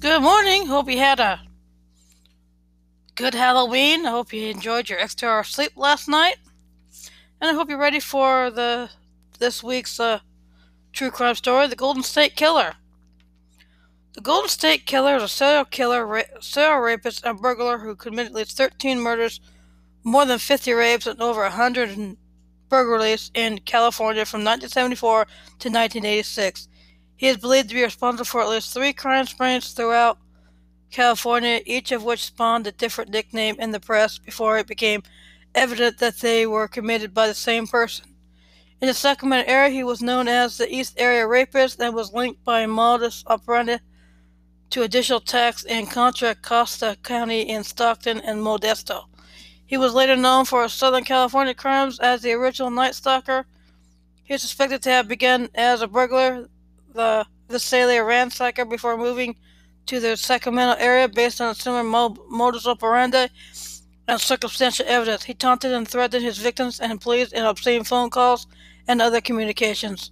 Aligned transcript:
Good 0.00 0.22
morning. 0.22 0.66
Hope 0.66 0.88
you 0.88 0.98
had 0.98 1.18
a 1.18 1.40
good 3.16 3.34
Halloween. 3.34 4.06
I 4.06 4.10
hope 4.10 4.32
you 4.32 4.48
enjoyed 4.48 4.88
your 4.88 5.00
extra 5.00 5.28
hour 5.28 5.40
of 5.40 5.48
sleep 5.48 5.72
last 5.74 6.06
night. 6.06 6.36
And 7.40 7.50
I 7.50 7.54
hope 7.54 7.68
you're 7.68 7.78
ready 7.80 7.98
for 7.98 8.48
the 8.48 8.90
this 9.40 9.60
week's 9.60 9.98
uh, 9.98 10.20
true 10.92 11.10
crime 11.10 11.34
story, 11.34 11.66
The 11.66 11.74
Golden 11.74 12.04
State 12.04 12.36
Killer. 12.36 12.74
The 14.12 14.20
Golden 14.20 14.48
State 14.48 14.86
Killer 14.86 15.16
is 15.16 15.22
a 15.24 15.28
serial 15.28 15.64
killer, 15.64 16.06
ra- 16.06 16.38
serial 16.40 16.78
rapist, 16.78 17.24
and 17.24 17.40
burglar 17.40 17.78
who 17.78 17.96
committed 17.96 18.30
at 18.30 18.36
least 18.36 18.56
13 18.56 19.00
murders, 19.00 19.40
more 20.04 20.24
than 20.24 20.38
50 20.38 20.72
rapes, 20.74 21.08
and 21.08 21.20
over 21.20 21.42
100 21.42 22.16
burglaries 22.68 23.32
in 23.34 23.58
California 23.58 24.24
from 24.24 24.44
1974 24.44 25.24
to 25.24 25.68
1986. 25.68 26.68
He 27.18 27.26
is 27.26 27.36
believed 27.36 27.68
to 27.70 27.74
be 27.74 27.82
responsible 27.82 28.24
for 28.24 28.40
at 28.40 28.48
least 28.48 28.72
three 28.72 28.92
crime 28.92 29.26
springs 29.26 29.72
throughout 29.72 30.18
California, 30.92 31.60
each 31.66 31.90
of 31.90 32.04
which 32.04 32.24
spawned 32.24 32.68
a 32.68 32.72
different 32.72 33.10
nickname 33.10 33.56
in 33.58 33.72
the 33.72 33.80
press 33.80 34.18
before 34.18 34.56
it 34.56 34.68
became 34.68 35.02
evident 35.52 35.98
that 35.98 36.18
they 36.18 36.46
were 36.46 36.68
committed 36.68 37.12
by 37.12 37.26
the 37.26 37.34
same 37.34 37.66
person. 37.66 38.14
In 38.80 38.86
the 38.86 38.94
Sacramento 38.94 39.50
area, 39.50 39.70
he 39.70 39.82
was 39.82 40.00
known 40.00 40.28
as 40.28 40.56
the 40.56 40.72
East 40.72 40.94
Area 40.96 41.26
Rapist 41.26 41.80
and 41.80 41.92
was 41.92 42.12
linked 42.12 42.44
by 42.44 42.64
modus 42.66 43.24
operandi 43.26 43.78
to 44.70 44.84
additional 44.84 45.18
attacks 45.18 45.64
in 45.64 45.88
Contra 45.88 46.36
Costa 46.36 46.96
County 47.02 47.48
in 47.48 47.64
Stockton 47.64 48.20
and 48.20 48.38
Modesto. 48.38 49.06
He 49.66 49.76
was 49.76 49.92
later 49.92 50.14
known 50.14 50.44
for 50.44 50.62
his 50.62 50.72
Southern 50.72 51.02
California 51.02 51.54
crimes 51.54 51.98
as 51.98 52.22
the 52.22 52.32
original 52.32 52.70
Night 52.70 52.94
Stalker. 52.94 53.44
He 54.22 54.34
is 54.34 54.42
suspected 54.42 54.82
to 54.82 54.90
have 54.90 55.08
begun 55.08 55.48
as 55.56 55.82
a 55.82 55.88
burglar, 55.88 56.46
the 56.92 57.26
Visalia 57.48 58.02
ransacker 58.02 58.68
before 58.68 58.96
moving 58.96 59.36
to 59.86 60.00
the 60.00 60.16
Sacramento 60.16 60.76
area 60.78 61.08
based 61.08 61.40
on 61.40 61.50
a 61.50 61.54
similar 61.54 61.84
modus 61.84 62.66
operandi 62.66 63.28
and 64.06 64.20
circumstantial 64.20 64.86
evidence. 64.88 65.24
He 65.24 65.34
taunted 65.34 65.72
and 65.72 65.88
threatened 65.88 66.24
his 66.24 66.38
victims 66.38 66.80
and 66.80 66.92
employees 66.92 67.32
in 67.32 67.44
obscene 67.44 67.84
phone 67.84 68.10
calls 68.10 68.46
and 68.86 69.00
other 69.00 69.20
communications. 69.20 70.10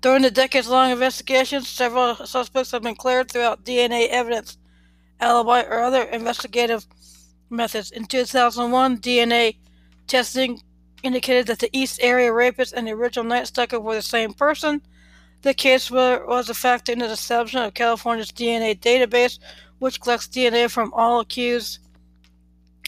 During 0.00 0.22
the 0.22 0.30
decades 0.30 0.68
long 0.68 0.90
investigation, 0.90 1.62
several 1.62 2.14
suspects 2.16 2.70
have 2.70 2.82
been 2.82 2.94
cleared 2.96 3.30
throughout 3.30 3.64
DNA 3.64 4.08
evidence, 4.08 4.56
alibi, 5.20 5.62
or 5.62 5.80
other 5.80 6.04
investigative 6.04 6.86
methods. 7.50 7.90
In 7.90 8.06
2001, 8.06 8.98
DNA 8.98 9.56
testing 10.06 10.62
indicated 11.02 11.46
that 11.46 11.58
the 11.58 11.68
East 11.72 11.98
Area 12.02 12.32
rapist 12.32 12.72
and 12.72 12.86
the 12.86 12.92
original 12.92 13.24
Night 13.24 13.46
Stalker 13.46 13.78
were 13.78 13.94
the 13.94 14.02
same 14.02 14.32
person. 14.32 14.80
The 15.42 15.54
case 15.54 15.90
was 15.90 16.50
a 16.50 16.54
factor 16.54 16.92
in 16.92 16.98
the 16.98 17.10
establishment 17.10 17.66
of 17.66 17.74
California's 17.74 18.30
DNA 18.30 18.78
database, 18.78 19.38
which 19.78 20.00
collects 20.00 20.28
DNA 20.28 20.70
from 20.70 20.92
all 20.92 21.20
accused 21.20 21.78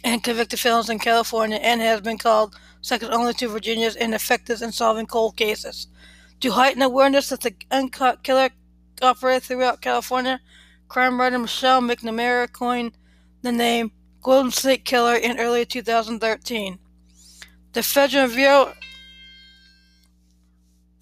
and 0.05 0.23
convicted 0.23 0.61
felons 0.61 0.91
in 0.91 0.99
California 0.99 1.57
and 1.59 1.81
has 1.81 2.01
been 2.01 2.19
called 2.19 2.55
second 2.83 3.13
only 3.13 3.33
to 3.35 3.49
Virginia's 3.49 3.97
ineffective 3.97 4.61
in 4.61 4.73
solving 4.73 5.07
cold 5.07 5.37
cases. 5.37 5.87
To 6.41 6.51
heighten 6.51 6.83
awareness 6.83 7.29
that 7.31 7.41
the 7.41 7.55
uncaught 7.71 8.23
killer 8.23 8.51
operated 9.01 9.45
throughout 9.45 9.81
California, 9.81 10.41
crime 10.89 11.19
writer 11.19 11.39
Michelle 11.39 11.81
McNamara 11.81 12.53
coined 12.53 12.93
the 13.43 13.53
name 13.53 13.93
Golden 14.21 14.51
State 14.51 14.85
Killer 14.85 15.15
in 15.15 15.39
early 15.39 15.65
2013. 15.65 16.79
The 17.73 17.83
Federal 17.83 18.29
Bureau 18.29 18.75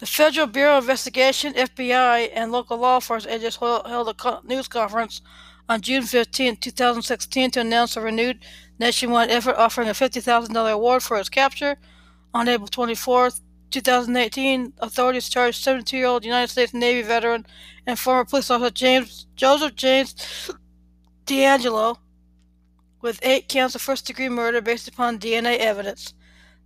the 0.01 0.07
Federal 0.07 0.47
Bureau 0.47 0.79
of 0.79 0.85
Investigation, 0.85 1.53
FBI, 1.53 2.31
and 2.33 2.51
local 2.51 2.75
law 2.79 2.95
enforcement 2.95 3.35
agents 3.35 3.57
held 3.57 4.09
a 4.09 4.41
news 4.43 4.67
conference 4.67 5.21
on 5.69 5.81
June 5.81 6.01
15, 6.01 6.55
2016, 6.55 7.51
to 7.51 7.59
announce 7.59 7.95
a 7.95 8.01
renewed 8.01 8.39
nationwide 8.79 9.29
effort 9.29 9.55
offering 9.57 9.87
a 9.87 9.91
$50,000 9.91 10.71
award 10.71 11.03
for 11.03 11.19
its 11.19 11.29
capture. 11.29 11.77
On 12.33 12.47
April 12.47 12.67
24, 12.67 13.29
2018, 13.69 14.73
authorities 14.79 15.29
charged 15.29 15.63
72-year-old 15.63 16.25
United 16.25 16.49
States 16.49 16.73
Navy 16.73 17.03
veteran 17.03 17.45
and 17.85 17.99
former 17.99 18.25
police 18.25 18.49
officer 18.49 18.71
James 18.71 19.27
Joseph 19.35 19.75
James 19.75 20.49
DeAngelo 21.27 21.97
with 23.01 23.19
eight 23.21 23.47
counts 23.47 23.75
of 23.75 23.81
first-degree 23.83 24.29
murder 24.29 24.61
based 24.61 24.87
upon 24.87 25.19
DNA 25.19 25.59
evidence. 25.59 26.15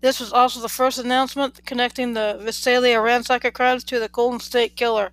This 0.06 0.20
was 0.20 0.32
also 0.32 0.60
the 0.60 0.70
first 0.70 1.00
announcement 1.00 1.66
connecting 1.66 2.14
the 2.14 2.38
Visalia 2.40 3.00
ransacker 3.00 3.52
crimes 3.52 3.84
to 3.86 4.00
the 4.00 4.08
Golden 4.08 4.40
State 4.40 4.76
Killer. 4.76 5.10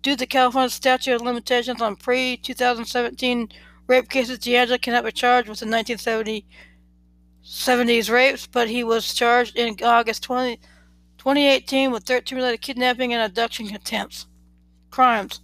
Due 0.00 0.14
to 0.14 0.26
California's 0.26 0.74
statute 0.74 1.12
of 1.12 1.22
limitations 1.22 1.82
on 1.82 1.96
pre 1.96 2.36
2017 2.36 3.48
rape 3.88 4.08
cases, 4.08 4.38
DeAngelo 4.38 4.80
cannot 4.80 5.04
be 5.04 5.10
charged 5.10 5.48
with 5.48 5.58
the 5.58 5.66
1970s 5.66 6.44
rapes, 8.12 8.46
but 8.46 8.68
he 8.68 8.84
was 8.84 9.12
charged 9.12 9.56
in 9.56 9.76
August 9.82 10.22
20, 10.22 10.58
2018 11.18 11.90
with 11.90 12.04
13 12.04 12.38
related 12.38 12.60
kidnapping 12.60 13.12
and 13.12 13.20
abduction 13.20 13.74
attempts. 13.74 14.28
Crimes 14.92 15.40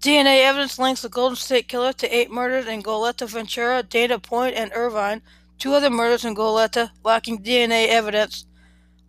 DNA 0.00 0.44
evidence 0.44 0.78
links 0.78 1.02
the 1.02 1.08
Golden 1.08 1.34
State 1.34 1.66
Killer 1.66 1.92
to 1.94 2.16
eight 2.16 2.30
murders 2.30 2.68
in 2.68 2.80
Goleta, 2.80 3.26
Ventura, 3.28 3.82
Dana 3.82 4.20
Point, 4.20 4.54
and 4.54 4.70
Irvine 4.72 5.20
Two 5.58 5.72
other 5.72 5.90
murders 5.90 6.24
in 6.24 6.34
Goleta, 6.34 6.90
lacking 7.04 7.42
DNA 7.42 7.88
evidence, 7.88 8.46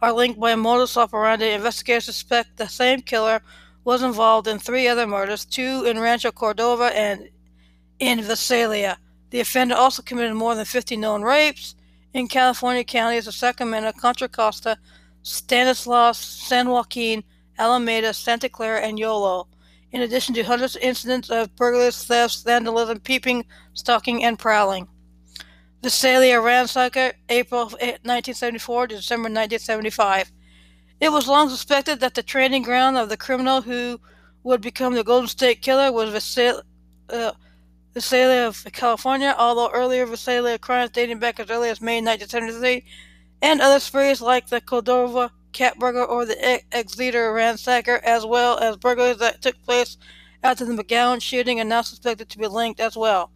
are 0.01 0.13
linked 0.13 0.39
by 0.39 0.51
a 0.51 0.57
modus 0.57 0.97
operandi. 0.97 1.51
Investigators 1.51 2.05
suspect 2.05 2.57
the 2.57 2.67
same 2.67 3.01
killer 3.01 3.41
was 3.83 4.03
involved 4.03 4.47
in 4.47 4.59
three 4.59 4.87
other 4.87 5.07
murders, 5.07 5.45
two 5.45 5.85
in 5.85 5.99
Rancho 5.99 6.31
Cordova 6.31 6.95
and 6.95 7.29
in 7.99 8.21
Visalia. 8.21 8.97
The 9.29 9.39
offender 9.39 9.75
also 9.75 10.01
committed 10.01 10.35
more 10.35 10.55
than 10.55 10.65
50 10.65 10.97
known 10.97 11.21
rapes 11.21 11.75
in 12.13 12.27
California 12.27 12.83
counties 12.83 13.27
of 13.27 13.33
Sacramento, 13.33 13.91
Contra 13.91 14.27
Costa, 14.27 14.77
Stanislaus, 15.23 16.17
San 16.17 16.69
Joaquin, 16.69 17.23
Alameda, 17.57 18.13
Santa 18.13 18.47
Clara, 18.49 18.81
and 18.81 18.97
Yolo, 18.99 19.47
in 19.91 20.01
addition 20.01 20.33
to 20.35 20.43
hundreds 20.43 20.75
of 20.75 20.81
incidents 20.81 21.29
of 21.29 21.55
burglaries, 21.55 22.03
thefts, 22.03 22.43
vandalism, 22.43 22.99
peeping, 22.99 23.45
stalking, 23.73 24.23
and 24.23 24.39
prowling. 24.39 24.87
Visalia 25.85 26.37
ransacker, 26.41 27.13
April 27.29 27.65
1974 27.65 28.87
to 28.87 28.95
December 28.95 29.29
1975. 29.29 30.31
It 30.99 31.11
was 31.11 31.27
long 31.27 31.47
suspected 31.47 31.99
that 31.99 32.15
the 32.15 32.23
training 32.23 32.63
ground 32.63 32.97
of 32.97 33.07
the 33.07 33.15
criminal 33.15 33.61
who 33.61 34.01
would 34.41 34.61
become 34.61 34.95
the 34.95 35.03
Golden 35.03 35.27
State 35.27 35.61
Killer 35.61 35.91
was 35.91 36.09
Visalia, 36.09 36.63
uh, 37.09 38.47
of 38.47 38.65
California, 38.73 39.35
although 39.37 39.69
earlier 39.69 40.07
Visalia 40.07 40.57
crimes 40.57 40.89
dating 40.89 41.19
back 41.19 41.39
as 41.39 41.51
early 41.51 41.69
as 41.69 41.81
May 41.81 42.01
1973, 42.01 42.83
and 43.43 43.61
other 43.61 43.79
sprees 43.79 44.21
like 44.21 44.47
the 44.47 44.61
Cordova 44.61 45.29
cat 45.53 45.77
burglar 45.77 46.05
or 46.05 46.25
the 46.25 46.61
Exeter 46.71 47.31
ransacker, 47.31 48.01
as 48.01 48.25
well 48.25 48.57
as 48.57 48.75
burglaries 48.75 49.19
that 49.19 49.43
took 49.43 49.61
place 49.61 49.97
after 50.45 50.63
the 50.63 50.73
McGowan 50.73 51.19
shooting, 51.21 51.59
are 51.59 51.63
now 51.65 51.81
suspected 51.81 52.29
to 52.29 52.37
be 52.37 52.45
linked 52.45 52.79
as 52.79 52.95
well. 52.95 53.31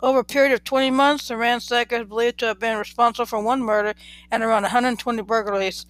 Over 0.00 0.20
a 0.20 0.24
period 0.24 0.52
of 0.52 0.64
20 0.64 0.90
months, 0.90 1.28
the 1.28 1.34
ransacker 1.34 2.00
is 2.00 2.08
believed 2.08 2.38
to 2.38 2.46
have 2.46 2.58
been 2.58 2.78
responsible 2.78 3.26
for 3.26 3.42
one 3.42 3.62
murder 3.62 3.94
and 4.30 4.42
around 4.42 4.62
120 4.62 5.22
burglaries. 5.22 5.84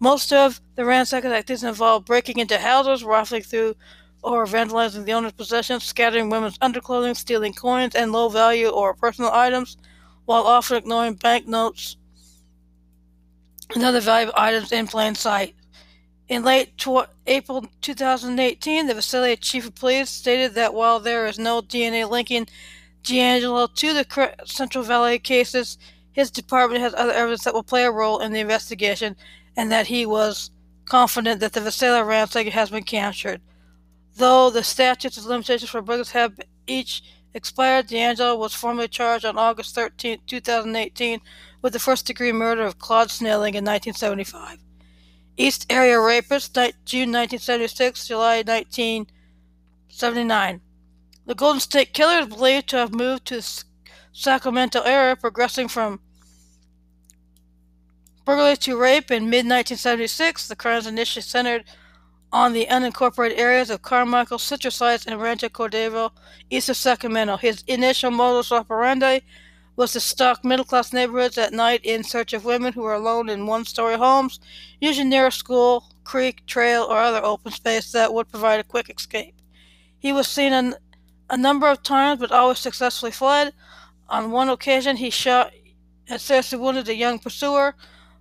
Most 0.00 0.32
of 0.32 0.60
the 0.74 0.82
ransacker's 0.82 1.32
activities 1.32 1.62
involve 1.62 2.06
breaking 2.06 2.38
into 2.38 2.58
houses, 2.58 3.04
rifling 3.04 3.42
through 3.42 3.76
or 4.22 4.46
vandalizing 4.46 5.04
the 5.04 5.12
owner's 5.12 5.32
possessions, 5.32 5.84
scattering 5.84 6.28
women's 6.28 6.58
underclothing, 6.58 7.16
stealing 7.16 7.54
coins 7.54 7.94
and 7.94 8.10
low 8.10 8.28
value 8.28 8.68
or 8.68 8.94
personal 8.94 9.30
items, 9.30 9.76
while 10.24 10.42
often 10.42 10.76
ignoring 10.76 11.14
banknotes 11.14 11.96
and 13.74 13.84
other 13.84 14.00
valuable 14.00 14.34
items 14.36 14.72
in 14.72 14.88
plain 14.88 15.14
sight. 15.14 15.54
In 16.30 16.44
late 16.44 16.78
tw- 16.78 17.10
April 17.26 17.66
2018, 17.82 18.86
the 18.86 18.94
Visalia 18.94 19.36
chief 19.36 19.66
of 19.66 19.74
police 19.74 20.10
stated 20.10 20.54
that 20.54 20.72
while 20.72 21.00
there 21.00 21.26
is 21.26 21.40
no 21.40 21.60
DNA 21.60 22.08
linking 22.08 22.46
DeAngelo 23.02 23.74
to 23.74 23.92
the 23.92 24.36
Central 24.44 24.84
Valley 24.84 25.18
cases, 25.18 25.76
his 26.12 26.30
department 26.30 26.82
has 26.82 26.94
other 26.94 27.10
evidence 27.10 27.42
that 27.42 27.52
will 27.52 27.64
play 27.64 27.82
a 27.82 27.90
role 27.90 28.20
in 28.20 28.30
the 28.30 28.38
investigation, 28.38 29.16
and 29.56 29.72
that 29.72 29.88
he 29.88 30.06
was 30.06 30.52
confident 30.84 31.40
that 31.40 31.52
the 31.52 31.60
Visalia 31.60 32.04
ransacker 32.04 32.52
has 32.52 32.70
been 32.70 32.84
captured. 32.84 33.40
Though 34.14 34.50
the 34.50 34.62
statutes 34.62 35.18
of 35.18 35.26
limitations 35.26 35.70
for 35.70 35.82
burglars 35.82 36.12
have 36.12 36.38
each 36.68 37.02
expired, 37.34 37.88
DeAngelo 37.88 38.38
was 38.38 38.54
formally 38.54 38.86
charged 38.86 39.24
on 39.24 39.36
August 39.36 39.74
13, 39.74 40.20
2018, 40.28 41.20
with 41.60 41.72
the 41.72 41.80
first 41.80 42.06
degree 42.06 42.30
murder 42.30 42.62
of 42.62 42.78
Claude 42.78 43.10
Snelling 43.10 43.54
in 43.54 43.64
1975. 43.64 44.58
East 45.40 45.64
Area 45.70 45.98
Rapist, 45.98 46.52
June 46.84 47.10
1976, 47.12 48.06
July 48.06 48.42
1979. 48.42 50.60
The 51.24 51.34
Golden 51.34 51.60
State 51.60 51.94
Killer 51.94 52.18
is 52.18 52.26
believed 52.26 52.68
to 52.68 52.76
have 52.76 52.92
moved 52.92 53.24
to 53.28 53.36
the 53.36 53.64
Sacramento 54.12 54.82
area, 54.82 55.16
progressing 55.16 55.68
from 55.68 56.00
burglary 58.26 58.58
to 58.58 58.76
rape 58.76 59.10
in 59.10 59.30
mid 59.30 59.46
1976. 59.46 60.46
The 60.46 60.56
crimes 60.56 60.86
initially 60.86 61.22
centered 61.22 61.64
on 62.30 62.52
the 62.52 62.66
unincorporated 62.66 63.38
areas 63.38 63.70
of 63.70 63.80
Carmichael, 63.80 64.38
Citrus 64.38 64.80
Heights, 64.80 65.06
and 65.06 65.18
Rancho 65.18 65.48
Cordova, 65.48 66.12
east 66.50 66.68
of 66.68 66.76
Sacramento. 66.76 67.38
His 67.38 67.64
initial 67.66 68.10
modus 68.10 68.52
operandi 68.52 69.20
was 69.76 69.92
to 69.92 70.00
stalk 70.00 70.44
middle 70.44 70.64
class 70.64 70.92
neighborhoods 70.92 71.38
at 71.38 71.52
night 71.52 71.80
in 71.84 72.04
search 72.04 72.32
of 72.32 72.44
women 72.44 72.72
who 72.72 72.82
were 72.82 72.94
alone 72.94 73.28
in 73.28 73.46
one 73.46 73.64
story 73.64 73.96
homes, 73.96 74.40
usually 74.80 75.08
near 75.08 75.28
a 75.28 75.32
school, 75.32 75.84
creek, 76.04 76.44
trail, 76.46 76.82
or 76.82 76.98
other 76.98 77.24
open 77.24 77.52
space 77.52 77.92
that 77.92 78.12
would 78.12 78.28
provide 78.28 78.60
a 78.60 78.64
quick 78.64 78.90
escape. 78.90 79.34
He 79.98 80.12
was 80.12 80.28
seen 80.28 80.52
an, 80.52 80.74
a 81.28 81.36
number 81.36 81.68
of 81.68 81.82
times 81.82 82.20
but 82.20 82.32
always 82.32 82.58
successfully 82.58 83.12
fled. 83.12 83.52
On 84.08 84.30
one 84.30 84.48
occasion, 84.48 84.96
he 84.96 85.10
shot 85.10 85.52
and 86.08 86.20
seriously 86.20 86.58
wounded 86.58 86.88
a 86.88 86.94
young 86.94 87.18
pursuer. 87.18 87.74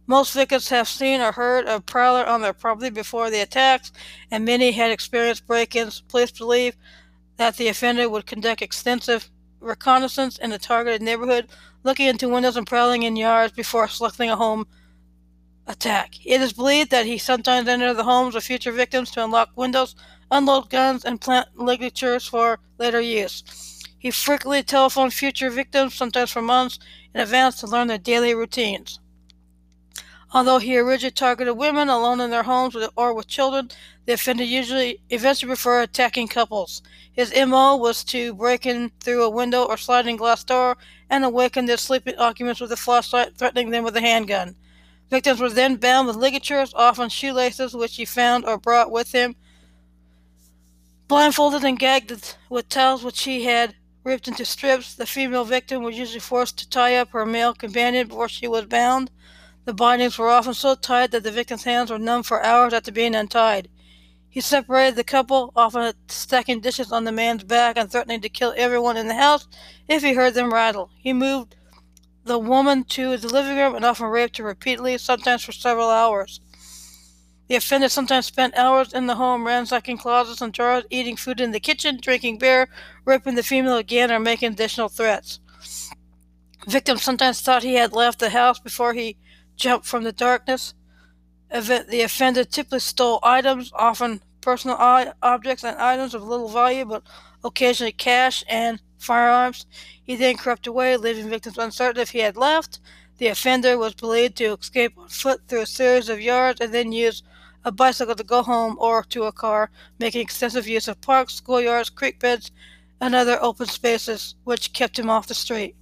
Most 0.05 0.33
victims 0.33 0.69
have 0.69 0.87
seen 0.87 1.21
or 1.21 1.31
heard 1.31 1.65
of 1.65 1.85
Prowler 1.85 2.25
on 2.25 2.41
their 2.41 2.53
property 2.53 2.89
before 2.89 3.29
the 3.29 3.41
attacks, 3.41 3.91
and 4.31 4.45
many 4.45 4.71
had 4.71 4.91
experienced 4.91 5.47
break 5.47 5.75
ins. 5.75 6.01
Police 6.01 6.31
believe 6.31 6.75
that 7.37 7.57
the 7.57 7.67
offender 7.67 8.09
would 8.09 8.25
conduct 8.25 8.61
extensive 8.61 9.29
reconnaissance 9.59 10.37
in 10.37 10.49
the 10.49 10.59
targeted 10.59 11.01
neighborhood, 11.01 11.47
looking 11.83 12.07
into 12.07 12.29
windows 12.29 12.57
and 12.57 12.67
prowling 12.67 13.03
in 13.03 13.15
yards 13.15 13.53
before 13.53 13.87
selecting 13.87 14.29
a 14.29 14.35
home 14.35 14.67
attack. 15.67 16.15
It 16.25 16.41
is 16.41 16.53
believed 16.53 16.91
that 16.91 17.05
he 17.05 17.17
sometimes 17.17 17.67
entered 17.67 17.93
the 17.93 18.03
homes 18.03 18.35
of 18.35 18.43
future 18.43 18.71
victims 18.71 19.11
to 19.11 19.23
unlock 19.23 19.49
windows, 19.55 19.95
unload 20.31 20.69
guns, 20.69 21.05
and 21.05 21.21
plant 21.21 21.47
ligatures 21.55 22.25
for 22.25 22.59
later 22.77 23.01
use. 23.01 23.43
He 23.99 24.11
frequently 24.11 24.63
telephoned 24.63 25.13
future 25.13 25.49
victims, 25.49 25.93
sometimes 25.93 26.31
for 26.31 26.41
months, 26.41 26.79
in 27.13 27.21
advance 27.21 27.59
to 27.59 27.67
learn 27.67 27.87
their 27.87 27.97
daily 27.97 28.33
routines. 28.33 28.99
Although 30.31 30.59
he 30.59 30.77
originally 30.77 31.11
targeted 31.11 31.57
women 31.57 31.89
alone 31.89 32.21
in 32.21 32.29
their 32.29 32.43
homes 32.43 32.75
or 32.95 33.13
with 33.13 33.27
children, 33.27 33.71
the 34.05 34.13
offender 34.13 34.43
usually 34.43 35.01
eventually 35.09 35.47
preferred 35.47 35.83
attacking 35.83 36.27
couples. 36.27 36.83
His 37.11 37.33
MO 37.35 37.75
was 37.75 38.03
to 38.05 38.35
break 38.35 38.65
in 38.65 38.91
through 38.99 39.23
a 39.23 39.29
window 39.29 39.63
or 39.63 39.75
sliding 39.75 40.17
glass 40.17 40.43
door 40.43 40.77
and 41.09 41.25
awaken 41.25 41.65
their 41.65 41.77
sleeping 41.77 42.15
occupants 42.17 42.61
with 42.61 42.71
a 42.71 42.77
flashlight, 42.77 43.37
threatening 43.37 43.71
them 43.71 43.83
with 43.83 43.97
a 43.97 44.01
handgun. 44.01 44.55
Victims 45.09 45.39
were 45.39 45.49
then 45.49 45.77
bound 45.77 46.05
with 46.05 46.15
ligatures, 46.15 46.73
often 46.75 47.09
shoelaces, 47.09 47.73
which 47.73 47.95
he 47.95 48.05
found 48.05 48.45
or 48.45 48.59
brought 48.59 48.91
with 48.91 49.11
him, 49.11 49.35
blindfolded 51.07 51.63
and 51.63 51.79
gagged 51.79 52.35
with 52.49 52.69
towels 52.69 53.03
which 53.03 53.23
he 53.23 53.45
had 53.45 53.75
ripped 54.03 54.27
into 54.27 54.45
strips. 54.45 54.93
The 54.93 55.07
female 55.07 55.43
victim 55.43 55.81
was 55.81 55.97
usually 55.97 56.19
forced 56.19 56.59
to 56.59 56.69
tie 56.69 56.97
up 56.97 57.09
her 57.09 57.25
male 57.25 57.55
companion 57.55 58.07
before 58.07 58.29
she 58.29 58.47
was 58.47 58.65
bound. 58.65 59.09
The 59.69 59.75
bindings 59.75 60.17
were 60.17 60.31
often 60.31 60.55
so 60.55 60.73
tight 60.73 61.11
that 61.11 61.21
the 61.21 61.29
victim's 61.31 61.63
hands 61.63 61.91
were 61.91 61.99
numb 61.99 62.23
for 62.23 62.43
hours 62.43 62.73
after 62.73 62.91
being 62.91 63.13
untied. 63.13 63.69
He 64.27 64.41
separated 64.41 64.95
the 64.95 65.03
couple, 65.03 65.53
often 65.55 65.93
stacking 66.07 66.59
dishes 66.59 66.91
on 66.91 67.03
the 67.03 67.11
man's 67.11 67.43
back 67.43 67.77
and 67.77 67.91
threatening 67.91 68.19
to 68.21 68.29
kill 68.29 68.55
everyone 68.57 68.97
in 68.97 69.07
the 69.07 69.13
house 69.13 69.47
if 69.87 70.01
he 70.01 70.15
heard 70.15 70.33
them 70.33 70.51
rattle. 70.51 70.89
He 70.97 71.13
moved 71.13 71.55
the 72.23 72.39
woman 72.39 72.83
to 72.85 73.15
the 73.15 73.27
living 73.27 73.57
room 73.57 73.75
and 73.75 73.85
often 73.85 74.07
raped 74.07 74.37
her 74.37 74.43
repeatedly, 74.43 74.97
sometimes 74.97 75.43
for 75.43 75.51
several 75.51 75.91
hours. 75.91 76.41
The 77.47 77.57
offender 77.57 77.89
sometimes 77.89 78.25
spent 78.25 78.55
hours 78.55 78.91
in 78.91 79.05
the 79.05 79.17
home 79.17 79.45
ransacking 79.45 79.99
closets 79.99 80.41
and 80.41 80.51
drawers, 80.51 80.85
eating 80.89 81.15
food 81.15 81.39
in 81.39 81.51
the 81.51 81.59
kitchen, 81.59 81.99
drinking 82.01 82.39
beer, 82.39 82.69
raping 83.05 83.35
the 83.35 83.43
female 83.43 83.77
again, 83.77 84.11
or 84.11 84.19
making 84.19 84.53
additional 84.53 84.89
threats. 84.89 85.39
Victims 86.67 87.03
sometimes 87.03 87.39
thought 87.39 87.61
he 87.61 87.75
had 87.75 87.93
left 87.93 88.17
the 88.17 88.31
house 88.31 88.59
before 88.59 88.95
he 88.95 89.15
jump 89.59 89.85
from 89.85 90.03
the 90.03 90.11
darkness. 90.11 90.73
The 91.51 92.01
offender 92.03 92.43
typically 92.43 92.79
stole 92.79 93.19
items, 93.21 93.71
often 93.75 94.21
personal 94.41 94.77
objects 95.21 95.63
and 95.63 95.77
items 95.77 96.13
of 96.15 96.23
little 96.23 96.49
value, 96.49 96.85
but 96.85 97.03
occasionally 97.43 97.91
cash 97.91 98.43
and 98.49 98.81
firearms. 98.97 99.65
He 100.03 100.15
then 100.15 100.37
crept 100.37 100.65
away, 100.65 100.97
leaving 100.97 101.29
victims 101.29 101.57
uncertain 101.57 102.01
if 102.01 102.11
he 102.11 102.19
had 102.19 102.37
left. 102.37 102.79
The 103.17 103.27
offender 103.27 103.77
was 103.77 103.93
believed 103.93 104.37
to 104.37 104.57
escape 104.57 104.97
on 104.97 105.09
foot 105.09 105.41
through 105.47 105.61
a 105.61 105.65
series 105.65 106.07
of 106.07 106.21
yards 106.21 106.61
and 106.61 106.73
then 106.73 106.93
use 106.93 107.21
a 107.65 107.71
bicycle 107.71 108.15
to 108.15 108.23
go 108.23 108.41
home 108.41 108.77
or 108.79 109.03
to 109.03 109.23
a 109.23 109.31
car, 109.33 109.69
making 109.99 110.21
extensive 110.21 110.67
use 110.67 110.87
of 110.87 111.01
parks, 111.01 111.41
schoolyards, 111.41 111.93
creek 111.93 112.19
beds, 112.19 112.51
and 113.01 113.13
other 113.13 113.37
open 113.41 113.67
spaces, 113.67 114.35
which 114.45 114.71
kept 114.71 114.97
him 114.97 115.09
off 115.09 115.27
the 115.27 115.33
street. 115.33 115.75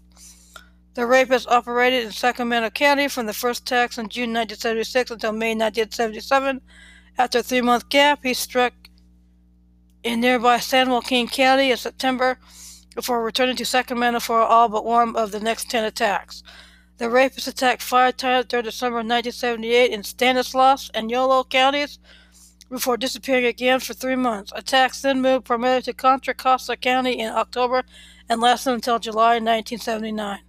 The 0.97 1.05
rapist 1.05 1.47
operated 1.47 2.05
in 2.05 2.11
Sacramento 2.11 2.71
County 2.71 3.07
from 3.07 3.27
the 3.27 3.33
first 3.33 3.61
attacks 3.61 3.99
in 3.99 4.09
June 4.09 4.33
1976 4.33 5.11
until 5.11 5.31
May 5.31 5.53
1977. 5.53 6.59
After 7.19 7.37
a 7.37 7.43
three 7.43 7.61
month 7.61 7.87
gap, 7.89 8.21
he 8.23 8.33
struck 8.33 8.73
in 10.01 10.21
nearby 10.21 10.57
San 10.57 10.89
Joaquin 10.89 11.27
County 11.27 11.69
in 11.69 11.77
September 11.77 12.39
before 12.95 13.23
returning 13.23 13.55
to 13.57 13.63
Sacramento 13.63 14.19
for 14.21 14.41
all 14.41 14.69
but 14.69 14.85
one 14.85 15.15
of 15.15 15.29
the 15.29 15.39
next 15.39 15.69
10 15.69 15.83
attacks. 15.83 16.41
The 16.97 17.11
rapist 17.11 17.45
attacked 17.45 17.83
five 17.83 18.17
times 18.17 18.47
during 18.47 18.65
the 18.65 18.71
summer 18.71 18.97
of 18.97 19.05
1978 19.05 19.91
in 19.91 20.03
Stanislaus 20.03 20.89
and 20.95 21.11
Yolo 21.11 21.43
counties 21.43 21.99
before 22.71 22.97
disappearing 22.97 23.45
again 23.45 23.81
for 23.81 23.93
three 23.93 24.15
months. 24.15 24.51
Attacks 24.55 25.03
then 25.03 25.21
moved 25.21 25.45
primarily 25.45 25.83
to 25.83 25.93
Contra 25.93 26.33
Costa 26.33 26.75
County 26.75 27.19
in 27.19 27.31
October 27.31 27.83
and 28.27 28.41
lasted 28.41 28.73
until 28.73 28.97
July 28.97 29.33
1979. 29.35 30.39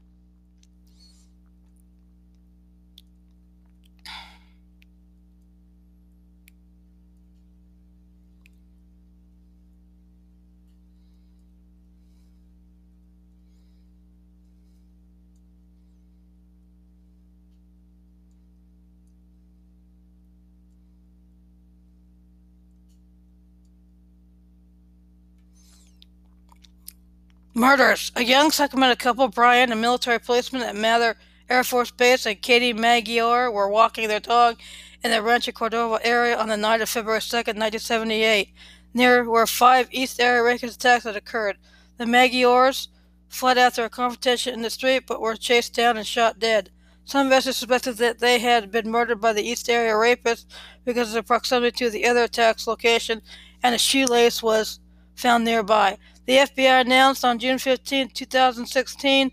Murders. 27.58 28.12
A 28.14 28.22
young 28.22 28.52
Sacramento 28.52 28.94
couple, 28.94 29.26
Brian, 29.26 29.72
a 29.72 29.76
military 29.76 30.20
policeman 30.20 30.62
at 30.62 30.76
Mather 30.76 31.16
Air 31.50 31.64
Force 31.64 31.90
Base, 31.90 32.24
and 32.24 32.40
Katie 32.40 32.72
Maggiore 32.72 33.52
were 33.52 33.68
walking 33.68 34.06
their 34.06 34.20
dog 34.20 34.60
in 35.02 35.10
the 35.10 35.20
Rancho 35.20 35.50
Cordova 35.50 35.98
area 36.06 36.38
on 36.38 36.48
the 36.48 36.56
night 36.56 36.80
of 36.82 36.88
February 36.88 37.20
2, 37.20 37.36
1978. 37.36 38.54
Near 38.94 39.28
where 39.28 39.44
five 39.44 39.88
East 39.90 40.20
Area 40.20 40.40
Rapist 40.40 40.76
attacks 40.76 41.02
had 41.02 41.16
occurred. 41.16 41.56
The 41.96 42.04
Maggiores 42.04 42.86
fled 43.28 43.58
after 43.58 43.82
a 43.82 43.90
confrontation 43.90 44.54
in 44.54 44.62
the 44.62 44.70
street 44.70 45.04
but 45.08 45.20
were 45.20 45.34
chased 45.34 45.74
down 45.74 45.96
and 45.96 46.06
shot 46.06 46.38
dead. 46.38 46.70
Some 47.04 47.26
investors 47.26 47.56
suspected 47.56 47.96
that 47.96 48.20
they 48.20 48.38
had 48.38 48.70
been 48.70 48.88
murdered 48.88 49.20
by 49.20 49.32
the 49.32 49.42
East 49.42 49.68
Area 49.68 49.94
Rapists 49.94 50.46
because 50.84 51.08
of 51.08 51.14
their 51.14 51.22
proximity 51.24 51.76
to 51.78 51.90
the 51.90 52.06
other 52.06 52.22
attack's 52.22 52.68
location, 52.68 53.20
and 53.64 53.74
a 53.74 53.78
shoelace 53.78 54.44
was 54.44 54.78
found 55.16 55.44
nearby. 55.44 55.98
The 56.28 56.36
FBI 56.36 56.82
announced 56.82 57.24
on 57.24 57.38
June 57.38 57.56
15, 57.58 58.10
2016, 58.10 59.32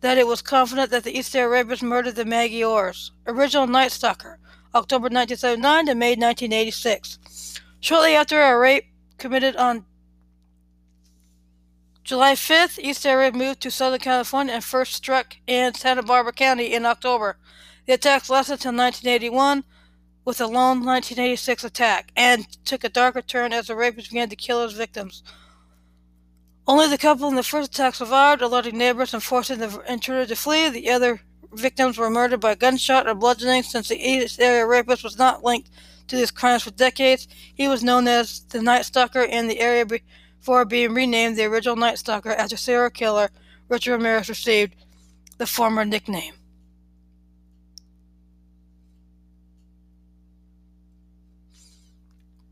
that 0.00 0.16
it 0.16 0.26
was 0.26 0.40
confident 0.40 0.90
that 0.90 1.04
the 1.04 1.14
East 1.14 1.34
Rapists 1.34 1.82
murdered 1.82 2.14
the 2.14 2.24
Maggiores. 2.24 3.10
Original 3.26 3.66
Night 3.66 3.92
Stalker, 3.92 4.38
October 4.74 5.10
1979 5.10 5.84
to 5.84 5.94
May 5.94 6.12
1986. 6.12 7.60
Shortly 7.78 8.14
after 8.14 8.40
a 8.40 8.58
rape 8.58 8.86
committed 9.18 9.54
on 9.56 9.84
July 12.04 12.32
5th, 12.32 12.78
East 12.78 13.04
Area 13.04 13.30
moved 13.30 13.60
to 13.60 13.70
Southern 13.70 14.00
California 14.00 14.54
and 14.54 14.64
first 14.64 14.94
struck 14.94 15.36
in 15.46 15.74
Santa 15.74 16.02
Barbara 16.02 16.32
County 16.32 16.72
in 16.72 16.86
October. 16.86 17.36
The 17.84 17.92
attacks 17.92 18.30
lasted 18.30 18.54
until 18.54 18.72
1981 18.72 19.62
with 20.24 20.40
a 20.40 20.46
lone 20.46 20.82
1986 20.82 21.64
attack 21.64 22.12
and 22.16 22.46
took 22.64 22.82
a 22.82 22.88
darker 22.88 23.20
turn 23.20 23.52
as 23.52 23.66
the 23.66 23.74
rapists 23.74 24.08
began 24.08 24.30
to 24.30 24.36
kill 24.36 24.62
his 24.62 24.72
victims. 24.72 25.22
Only 26.66 26.88
the 26.88 26.98
couple 26.98 27.28
in 27.28 27.34
the 27.34 27.42
first 27.42 27.74
attack 27.74 27.94
survived, 27.94 28.40
alerting 28.40 28.78
neighbors 28.78 29.12
and 29.12 29.22
forcing 29.22 29.58
the 29.58 29.82
intruder 29.86 30.24
to 30.26 30.36
flee. 30.36 30.70
The 30.70 30.90
other 30.90 31.20
victims 31.52 31.98
were 31.98 32.08
murdered 32.08 32.40
by 32.40 32.54
gunshot 32.54 33.06
or 33.06 33.14
bludgeoning 33.14 33.62
since 33.62 33.88
the 33.88 34.00
East 34.00 34.40
Area 34.40 34.66
rapist 34.66 35.04
was 35.04 35.18
not 35.18 35.44
linked 35.44 35.70
to 36.08 36.16
these 36.16 36.30
crimes 36.30 36.62
for 36.62 36.70
decades. 36.70 37.28
He 37.54 37.68
was 37.68 37.84
known 37.84 38.08
as 38.08 38.40
the 38.46 38.62
Night 38.62 38.86
Stalker 38.86 39.22
in 39.22 39.46
the 39.46 39.60
area 39.60 39.84
before 39.84 40.64
being 40.64 40.94
renamed 40.94 41.36
the 41.36 41.44
original 41.44 41.76
Night 41.76 41.98
Stalker 41.98 42.32
after 42.32 42.56
serial 42.56 42.90
killer 42.90 43.28
Richard 43.68 43.92
Ramirez 43.92 44.28
received 44.28 44.74
the 45.36 45.46
former 45.46 45.84
nickname. 45.84 46.34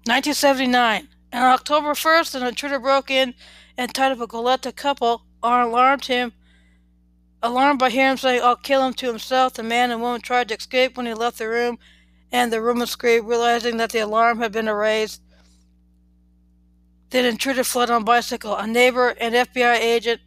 Nineteen 0.06 0.34
seventy 0.34 0.66
nine. 0.66 1.08
On 1.32 1.42
October 1.42 1.92
1st, 1.92 2.34
an 2.34 2.46
intruder 2.46 2.78
broke 2.78 3.10
in 3.10 3.32
and 3.76 3.92
tied 3.94 4.12
up 4.12 4.20
a 4.20 4.26
Goleta 4.26 4.74
couple, 4.74 5.22
or 5.42 5.62
alarmed 5.62 6.06
him. 6.06 6.32
Alarmed 7.42 7.78
by 7.78 7.90
hearing 7.90 8.12
him 8.12 8.16
say, 8.16 8.38
I'll 8.38 8.56
kill 8.56 8.86
him 8.86 8.94
to 8.94 9.06
himself, 9.06 9.54
the 9.54 9.62
man 9.62 9.90
and 9.90 10.00
woman 10.00 10.20
tried 10.20 10.48
to 10.48 10.56
escape 10.56 10.96
when 10.96 11.06
he 11.06 11.14
left 11.14 11.38
the 11.38 11.48
room 11.48 11.78
and 12.30 12.52
the 12.52 12.62
room 12.62 12.84
screamed, 12.86 13.26
realizing 13.26 13.76
that 13.78 13.90
the 13.90 13.98
alarm 13.98 14.38
had 14.38 14.52
been 14.52 14.68
erased. 14.68 15.20
Then 17.10 17.24
intruder 17.24 17.64
fled 17.64 17.90
on 17.90 18.04
bicycle. 18.04 18.56
A 18.56 18.66
neighbor 18.66 19.08
and 19.08 19.34
FBI 19.34 19.74
agent 19.74 20.20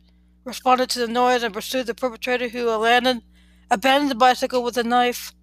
responded 0.43 0.89
to 0.91 0.99
the 0.99 1.07
noise 1.07 1.41
and 1.41 1.53
pursued 1.53 1.87
the 1.87 1.95
perpetrator 1.95 2.49
who 2.49 2.69
abandoned, 2.69 3.23
abandoned 3.71 4.11
the 4.11 4.15
bicycle 4.15 4.61
with 4.61 4.77
a 4.77 4.83
knife 4.83 5.33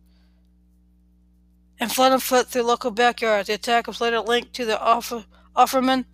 and 1.81 1.91
fled 1.91 2.13
on 2.13 2.21
foot 2.21 2.47
through 2.47 2.63
local 2.63 2.93
backyards. 2.93 3.49
The 3.49 3.55
attack 3.55 3.89
was 3.89 4.01
later 4.01 4.21
linked 4.21 4.53
to 4.55 4.65
the 4.65 4.81
Offer, 4.81 5.25
Offerman 5.57 6.05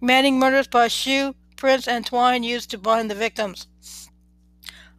Manning 0.00 0.38
murders 0.38 0.68
by 0.68 0.86
shoe 0.86 1.34
prints 1.58 1.86
and 1.86 2.06
twine 2.06 2.42
used 2.42 2.70
to 2.70 2.78
bind 2.78 3.10
the 3.10 3.14
victims. 3.14 3.66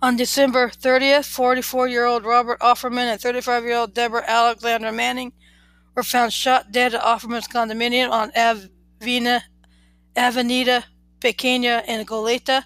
On 0.01 0.15
December 0.15 0.69
30th, 0.69 1.25
44 1.25 1.87
year 1.87 2.05
old 2.05 2.23
Robert 2.23 2.59
Offerman 2.59 3.11
and 3.11 3.19
35 3.19 3.63
year 3.63 3.77
old 3.77 3.95
Deborah 3.95 4.23
Alexander 4.27 4.91
Manning 4.91 5.33
were 5.95 6.03
found 6.03 6.31
shot 6.31 6.71
dead 6.71 6.93
at 6.93 7.01
Offerman's 7.01 7.47
condominium 7.47 8.11
on 8.11 8.29
Avena, 8.31 9.41
Avenida 10.15 10.85
Pequeña 11.19 11.83
in 11.87 12.05
Goleta. 12.05 12.63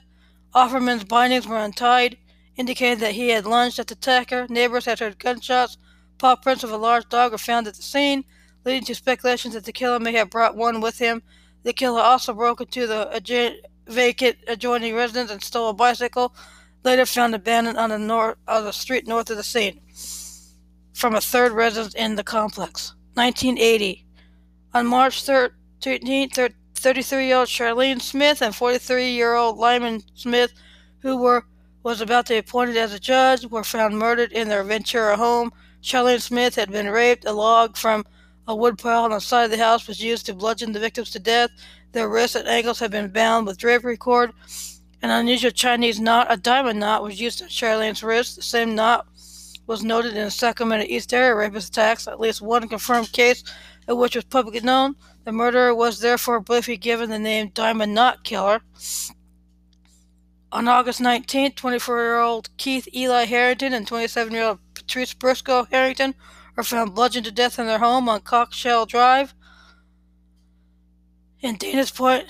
Offerman's 0.54 1.06
bindings 1.06 1.48
were 1.48 1.58
untied, 1.58 2.18
indicating 2.58 3.00
that 3.00 3.14
he 3.14 3.30
had 3.30 3.46
lunged 3.46 3.80
at 3.80 3.88
the 3.88 3.96
attacker. 3.96 4.46
Neighbors 4.50 4.86
had 4.86 5.00
heard 5.00 5.18
gunshots 5.18 5.78
Paw 6.24 6.36
prints 6.38 6.64
of 6.64 6.72
a 6.72 6.78
large 6.78 7.10
dog 7.10 7.34
were 7.34 7.38
found 7.38 7.68
at 7.68 7.76
the 7.76 7.82
scene, 7.82 8.24
leading 8.64 8.86
to 8.86 8.96
speculations 8.96 9.56
that 9.56 9.66
the 9.66 9.74
killer 9.74 10.00
may 10.00 10.14
have 10.14 10.30
brought 10.30 10.56
one 10.56 10.80
with 10.80 11.00
him. 11.00 11.22
The 11.64 11.74
killer 11.74 12.02
also 12.02 12.34
broke 12.34 12.62
into 12.62 12.88
the 12.88 13.10
adja- 13.14 13.58
vacant 13.88 14.38
adjoining 14.48 14.96
residence 14.96 15.32
and 15.32 15.44
stole 15.44 15.70
a 15.70 15.74
bicycle, 15.74 16.36
later 16.84 17.06
found 17.06 17.34
abandoned 17.36 17.78
on 17.78 17.90
the 17.90 18.00
north 18.00 18.38
of 18.48 18.64
the 18.64 18.72
street 18.72 19.08
north 19.08 19.30
of 19.30 19.38
the 19.38 19.44
scene, 19.44 19.80
from 20.94 21.16
a 21.16 21.22
third 21.22 21.52
residence 21.52 21.94
in 21.96 22.16
the 22.16 22.24
complex. 22.24 22.94
1980. 23.16 24.06
On 24.74 24.88
March 24.88 25.24
13, 25.24 26.30
33-year-old 26.30 27.48
Charlene 27.48 28.02
Smith 28.02 28.42
and 28.42 28.54
43-year-old 28.54 29.58
Lyman 29.58 30.02
Smith, 30.16 30.54
who 31.00 31.18
were 31.18 31.46
was 31.84 32.00
about 32.00 32.26
to 32.28 32.34
be 32.34 32.38
appointed 32.38 32.78
as 32.78 32.94
a 32.94 33.00
judge, 33.00 33.46
were 33.46 33.64
found 33.64 34.00
murdered 34.00 34.32
in 34.32 34.48
their 34.48 34.64
Ventura 34.64 35.18
home 35.18 35.52
Charlene 35.84 36.22
Smith 36.22 36.56
had 36.56 36.72
been 36.72 36.90
raped. 36.90 37.26
A 37.26 37.34
log 37.34 37.76
from 37.76 38.06
a 38.48 38.56
woodpile 38.56 39.04
on 39.04 39.12
the 39.12 39.20
side 39.20 39.46
of 39.46 39.52
the 39.52 39.58
house 39.58 39.88
was 39.88 40.04
used 40.04 40.26
to 40.26 40.34
bludgeon 40.34 40.72
the 40.72 40.80
victims 40.80 41.12
to 41.12 41.20
death. 41.20 41.50
Their 41.92 42.10
wrists 42.10 42.36
and 42.36 42.48
ankles 42.48 42.80
had 42.80 42.92
been 42.92 43.10
bound 43.10 43.48
with 43.48 43.58
drapery 43.58 43.98
cord. 43.98 44.32
An 45.02 45.10
unusual 45.10 45.52
Chinese 45.52 46.00
knot, 46.00 46.28
a 46.30 46.38
diamond 46.38 46.80
knot, 46.80 47.04
was 47.04 47.20
used 47.20 47.42
on 47.42 47.50
Charlene's 47.50 48.04
wrist. 48.04 48.36
The 48.36 48.42
same 48.42 48.76
knot 48.76 49.08
was 49.68 49.84
noted 49.84 50.16
in 50.16 50.26
the 50.26 50.32
Sacramento 50.32 50.86
East 50.88 51.14
area 51.14 51.36
rapist 51.36 51.70
attacks, 51.70 52.08
at 52.08 52.20
least 52.20 52.42
one 52.42 52.68
confirmed 52.68 53.12
case 53.12 53.44
of 53.88 53.98
which 53.98 54.16
was 54.16 54.26
publicly 54.26 54.62
known. 54.62 54.96
The 55.26 55.32
murderer 55.32 55.74
was 55.74 56.00
therefore 56.00 56.40
briefly 56.40 56.78
given 56.78 57.10
the 57.10 57.20
name 57.20 57.52
Diamond 57.54 57.94
Knot 57.94 58.24
Killer. 58.24 58.62
On 60.52 60.68
August 60.68 61.02
19th, 61.02 61.56
24 61.56 61.98
year 61.98 62.20
old 62.20 62.50
Keith 62.58 62.88
Eli 62.94 63.26
Harrington 63.26 63.74
and 63.74 63.88
27 63.88 64.34
year 64.34 64.44
old 64.44 64.60
Patrice 64.74 65.14
Briscoe 65.14 65.66
Harrington 65.72 66.14
were 66.56 66.64
found 66.64 66.96
bludgeoned 66.96 67.26
to 67.26 67.32
death 67.32 67.60
in 67.60 67.68
their 67.68 67.80
home 67.80 68.08
on 68.10 68.22
Cockleshell 68.22 68.88
Drive 68.88 69.34
in 71.44 71.58
Dana's 71.58 71.92
Point, 71.92 72.26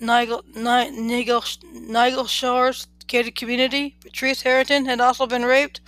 Niguel, 0.00 0.44
Niguel, 0.54 2.28
Shores 2.28 2.86
gated 3.08 3.34
community. 3.34 3.96
Patrice 4.00 4.42
Harrington 4.42 4.86
had 4.86 5.00
also 5.00 5.26
been 5.26 5.44
raped. 5.44 5.80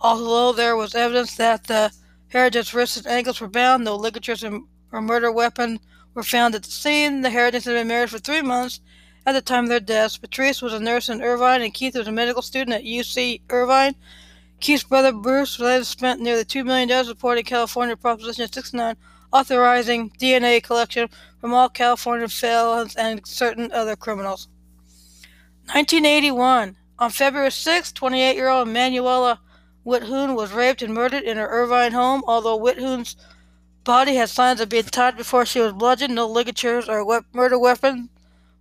Although 0.00 0.52
there 0.52 0.76
was 0.76 0.94
evidence 0.94 1.36
that 1.36 1.64
the 1.64 1.92
Harrington's 2.28 2.72
wrists 2.72 2.96
and 2.96 3.06
ankles 3.06 3.40
were 3.40 3.48
bound, 3.48 3.84
no 3.84 3.96
ligatures 3.96 4.42
or 4.42 5.00
murder 5.02 5.30
weapon 5.30 5.78
were 6.14 6.22
found 6.22 6.54
at 6.54 6.62
the 6.62 6.70
scene. 6.70 7.20
The 7.20 7.30
Harringtons 7.30 7.66
had 7.66 7.74
been 7.74 7.88
married 7.88 8.10
for 8.10 8.18
three 8.18 8.42
months 8.42 8.80
at 9.26 9.32
the 9.32 9.42
time 9.42 9.64
of 9.64 9.70
their 9.70 9.80
deaths. 9.80 10.16
Patrice 10.16 10.62
was 10.62 10.72
a 10.72 10.80
nurse 10.80 11.10
in 11.10 11.22
Irvine, 11.22 11.60
and 11.60 11.74
Keith 11.74 11.94
was 11.94 12.08
a 12.08 12.12
medical 12.12 12.42
student 12.42 12.74
at 12.74 12.84
UC 12.84 13.42
Irvine. 13.50 13.94
Keith's 14.62 14.84
brother 14.84 15.12
Bruce 15.12 15.58
later 15.58 15.82
spent 15.82 16.20
nearly 16.20 16.44
$2 16.44 16.64
million 16.64 17.04
supporting 17.04 17.42
California 17.42 17.96
Proposition 17.96 18.46
69, 18.46 18.96
authorizing 19.32 20.08
DNA 20.10 20.62
collection 20.62 21.08
from 21.40 21.52
all 21.52 21.68
California 21.68 22.28
felons 22.28 22.94
and 22.94 23.26
certain 23.26 23.72
other 23.72 23.96
criminals. 23.96 24.46
1981. 25.66 26.76
On 27.00 27.10
February 27.10 27.50
6, 27.50 27.90
28 27.90 28.36
year 28.36 28.48
old 28.48 28.68
Manuela 28.68 29.40
Witthuhn 29.84 30.36
was 30.36 30.52
raped 30.52 30.80
and 30.80 30.94
murdered 30.94 31.24
in 31.24 31.38
her 31.38 31.48
Irvine 31.48 31.90
home. 31.90 32.22
Although 32.28 32.60
Witthuhn's 32.60 33.16
body 33.82 34.14
had 34.14 34.28
signs 34.28 34.60
of 34.60 34.68
being 34.68 34.84
tied 34.84 35.16
before 35.16 35.44
she 35.44 35.58
was 35.58 35.72
bludgeoned, 35.72 36.14
no 36.14 36.28
ligatures 36.28 36.88
or 36.88 37.04
we- 37.04 37.18
murder 37.32 37.58
weapons 37.58 38.10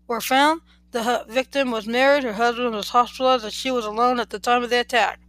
were 0.07 0.19
found. 0.19 0.61
The 0.89 1.25
victim 1.29 1.69
was 1.69 1.85
married, 1.85 2.23
her 2.23 2.33
husband 2.33 2.73
was 2.73 2.89
hospitalized, 2.89 3.43
and 3.43 3.53
she 3.53 3.69
was 3.69 3.85
alone 3.85 4.19
at 4.19 4.31
the 4.31 4.39
time 4.39 4.63
of 4.63 4.71
the 4.71 4.79
attack. 4.79 5.19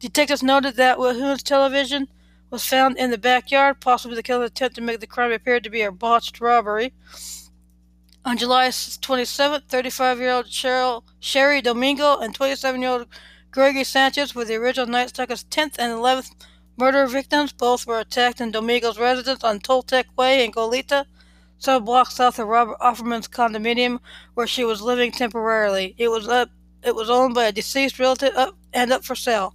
Detectives 0.00 0.42
noted 0.42 0.76
that 0.76 0.96
Witthuhn's 0.96 1.42
television 1.42 2.08
was 2.48 2.64
found 2.64 2.96
in 2.96 3.10
the 3.10 3.18
backyard, 3.18 3.80
possibly 3.80 4.16
the 4.16 4.22
killer's 4.22 4.48
attempt 4.48 4.76
to 4.76 4.80
make 4.80 4.98
the 4.98 5.06
crime 5.06 5.30
appear 5.30 5.60
to 5.60 5.68
be 5.68 5.82
a 5.82 5.92
botched 5.92 6.40
robbery. 6.40 6.94
On 8.24 8.38
July 8.38 8.70
27, 8.70 9.62
35-year-old 9.68 10.46
Cheryl, 10.46 11.02
Sherry 11.20 11.60
Domingo 11.60 12.18
and 12.18 12.34
27-year-old 12.34 13.08
Gregory 13.50 13.84
Sanchez 13.84 14.34
were 14.34 14.46
the 14.46 14.54
original 14.54 14.86
Night 14.86 15.10
Stalker's 15.10 15.44
10th 15.44 15.76
and 15.78 15.92
11th 15.92 16.30
murder 16.78 17.06
victims. 17.06 17.52
Both 17.52 17.86
were 17.86 18.00
attacked 18.00 18.40
in 18.40 18.52
Domingo's 18.52 18.98
residence 18.98 19.44
on 19.44 19.60
Toltec 19.60 20.04
Way 20.16 20.42
in 20.42 20.52
Goleta, 20.52 21.04
some 21.58 21.84
blocks 21.84 22.14
south 22.14 22.38
of 22.38 22.48
Robert 22.48 22.78
Offerman's 22.80 23.28
condominium, 23.28 24.00
where 24.32 24.46
she 24.46 24.64
was 24.64 24.80
living 24.80 25.12
temporarily. 25.12 25.94
It 25.98 26.08
was 26.08 26.26
up, 26.26 26.48
it 26.82 26.94
was 26.94 27.10
owned 27.10 27.34
by 27.34 27.44
a 27.44 27.52
deceased 27.52 27.98
relative 27.98 28.34
up, 28.34 28.56
and 28.72 28.92
up 28.92 29.04
for 29.04 29.14
sale. 29.14 29.54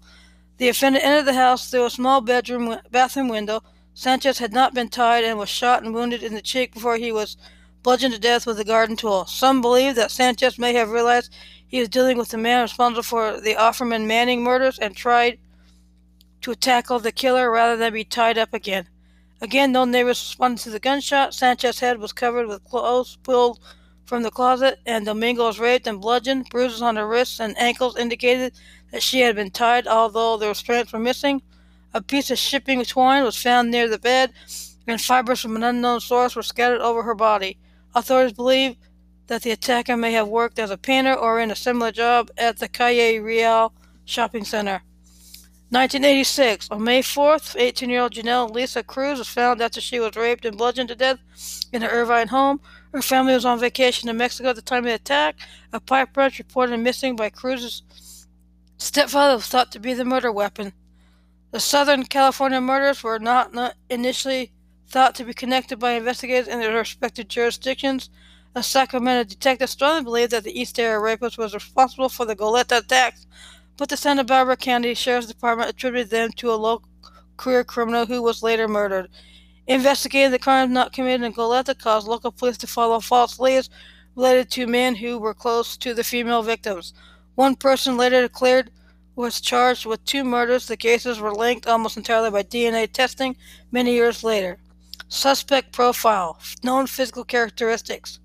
The 0.58 0.70
offender 0.70 1.00
entered 1.00 1.26
the 1.26 1.34
house 1.34 1.70
through 1.70 1.86
a 1.86 1.90
small 1.90 2.22
bedroom 2.22 2.78
bathroom 2.90 3.28
window. 3.28 3.62
Sanchez 3.94 4.40
had 4.40 4.54
not 4.54 4.74
been 4.74 4.90
tied 4.90 5.24
and 5.24 5.38
was 5.38 5.50
shot 5.50 5.84
and 5.84 5.94
wounded 5.94 6.24
in 6.24 6.34
the 6.34 6.42
cheek 6.42 6.74
before 6.74 6.98
he 6.98 7.12
was 7.12 7.36
bludgeoned 7.84 8.14
to 8.14 8.20
death 8.20 8.46
with 8.48 8.60
a 8.60 8.64
garden 8.64 8.96
tool. 8.96 9.26
Some 9.26 9.62
believe 9.62 9.96
that 9.96 10.12
Sanchez 10.12 10.58
may 10.58 10.74
have 10.74 10.90
realized 10.90 11.34
he 11.68 11.80
was 11.80 11.90
dealing 11.90 12.18
with 12.18 12.30
the 12.30 12.38
man 12.38 12.62
responsible 12.62 13.04
for 13.04 13.40
the 13.40 13.56
Offerman 13.56 14.08
Manning 14.08 14.44
murders 14.44 14.80
and 14.80 14.96
tried 14.96 15.40
to 16.42 16.56
tackle 16.56 17.00
the 17.00 17.12
killer 17.12 17.52
rather 17.52 17.76
than 17.76 17.94
be 17.94 18.04
tied 18.04 18.38
up 18.38 18.54
again. 18.54 18.88
Again, 19.42 19.72
no 19.72 19.84
neighbors 19.84 20.22
responded 20.22 20.64
to 20.64 20.70
the 20.70 20.80
gunshot. 20.80 21.34
Sanchez's 21.34 21.82
head 21.82 22.00
was 22.00 22.14
covered 22.14 22.48
with 22.48 22.64
clothes 22.64 23.18
pulled 23.24 23.60
from 24.06 24.24
the 24.24 24.32
closet, 24.32 24.80
and 24.86 25.06
Domingo 25.06 25.46
was 25.46 25.60
raped 25.60 25.88
and 25.88 26.00
bludgeoned. 26.00 26.50
Bruises 26.50 26.82
on 26.82 26.96
her 26.96 27.08
wrists 27.08 27.40
and 27.40 27.58
ankles 27.58 27.98
indicated 27.98 28.54
that 28.92 29.04
she 29.04 29.20
had 29.22 29.36
been 29.36 29.52
tied, 29.52 29.88
although 29.88 30.38
their 30.38 30.54
strands 30.54 30.94
were 30.94 31.00
missing. 31.00 31.42
A 31.94 32.02
piece 32.02 32.30
of 32.30 32.38
shipping 32.38 32.84
twine 32.86 33.24
was 33.24 33.42
found 33.42 33.72
near 33.72 33.88
the 33.88 33.98
bed, 33.98 34.32
and 34.88 35.02
fibers 35.02 35.42
from 35.42 35.56
an 35.56 35.64
unknown 35.64 36.00
source 36.00 36.36
were 36.36 36.44
scattered 36.44 36.82
over 36.82 37.04
her 37.04 37.16
body. 37.16 37.58
Authorities 37.96 38.34
believe 38.34 38.76
that 39.28 39.42
the 39.42 39.52
attacker 39.52 39.98
may 39.98 40.12
have 40.12 40.28
worked 40.28 40.60
as 40.60 40.70
a 40.70 40.78
painter 40.78 41.14
or 41.14 41.40
in 41.40 41.50
a 41.50 41.56
similar 41.56 41.92
job 41.92 42.30
at 42.38 42.60
the 42.60 42.68
Calle 42.68 43.20
Real 43.20 43.74
shopping 44.06 44.46
center. 44.46 44.84
1986. 45.76 46.70
On 46.72 46.82
May 46.82 47.02
4th, 47.02 47.60
18 47.60 47.90
year 47.90 48.00
old 48.00 48.14
Janelle 48.14 48.50
Lisa 48.50 48.82
Cruz 48.82 49.20
was 49.20 49.28
found 49.28 49.62
after 49.62 49.82
she 49.82 50.00
was 50.00 50.16
raped 50.16 50.46
and 50.46 50.58
bludgeoned 50.58 50.88
to 50.88 50.96
death 50.96 51.20
in 51.74 51.82
her 51.82 51.90
Irvine 51.90 52.30
home. 52.30 52.62
Her 52.94 53.02
family 53.02 53.34
was 53.34 53.44
on 53.44 53.60
vacation 53.60 54.08
in 54.08 54.16
Mexico 54.16 54.52
at 54.52 54.56
the 54.56 54.62
time 54.62 54.86
of 54.86 54.86
the 54.86 54.94
attack. 54.94 55.36
A 55.74 55.82
pipe 55.82 56.16
wrench 56.16 56.40
reported 56.40 56.78
missing 56.78 57.18
by 57.18 57.30
Cruz's 57.30 57.82
stepfather 58.78 59.36
was 59.36 59.48
thought 59.48 59.74
to 59.74 59.80
be 59.80 59.94
the 59.94 60.06
murder 60.06 60.32
weapon. 60.32 60.72
The 61.52 61.60
Southern 61.60 62.06
California 62.06 62.62
murders 62.62 63.04
were 63.04 63.20
not, 63.20 63.54
not 63.54 63.76
initially 63.90 64.54
thought 64.88 65.14
to 65.16 65.26
be 65.26 65.34
connected 65.34 65.78
by 65.78 65.92
investigators 65.92 66.48
in 66.48 66.62
their 66.62 66.74
respective 66.74 67.28
jurisdictions. 67.28 68.10
A 68.56 68.64
Sacramento 68.64 69.26
detective 69.26 69.70
strongly 69.70 70.06
believed 70.06 70.32
that 70.32 70.46
the 70.46 70.58
East 70.58 70.80
Area 70.80 71.00
rapist 71.00 71.38
was 71.38 71.54
responsible 71.54 72.08
for 72.08 72.24
the 72.24 72.38
Goleta 72.38 72.78
attacks, 72.78 73.28
but 73.78 73.90
the 73.90 73.98
Santa 73.98 74.24
Barbara 74.24 74.56
County 74.56 74.94
Sheriff's 74.94 75.28
Department 75.28 75.70
attributed 75.70 76.10
them 76.10 76.32
to 76.34 76.52
a 76.52 76.56
local 76.56 76.90
career 77.38 77.64
criminal 77.64 78.06
who 78.06 78.22
was 78.22 78.44
later 78.44 78.68
murdered. 78.68 79.10
Investigating 79.68 80.32
the 80.32 80.40
crimes 80.40 80.72
not 80.72 80.94
committed 80.94 81.26
in 81.26 81.34
Goleta 81.34 81.78
caused 81.78 82.08
local 82.08 82.32
police 82.32 82.58
to 82.58 82.68
follow 82.68 83.00
false 83.00 83.40
leads 83.40 83.70
related 84.16 84.50
to 84.52 84.68
men 84.68 84.96
who 84.96 85.18
were 85.18 85.34
close 85.34 85.76
to 85.78 85.94
the 85.94 86.04
female 86.04 86.42
victims. 86.42 86.94
One 87.36 87.56
person 87.56 87.98
later 87.98 88.22
declared 88.22 88.72
was 89.16 89.42
charged 89.42 89.86
with 89.86 90.04
two 90.06 90.24
murders. 90.24 90.68
The 90.68 90.78
cases 90.78 91.20
were 91.20 91.34
linked 91.34 91.68
almost 91.68 91.98
entirely 91.98 92.30
by 92.30 92.44
DNA 92.44 92.92
testing 92.92 93.36
many 93.72 93.94
years 93.94 94.24
later. 94.24 94.58
Suspect 95.08 95.72
profile, 95.72 96.40
known 96.64 96.88
physical 96.88 97.24
characteristics. 97.24 98.20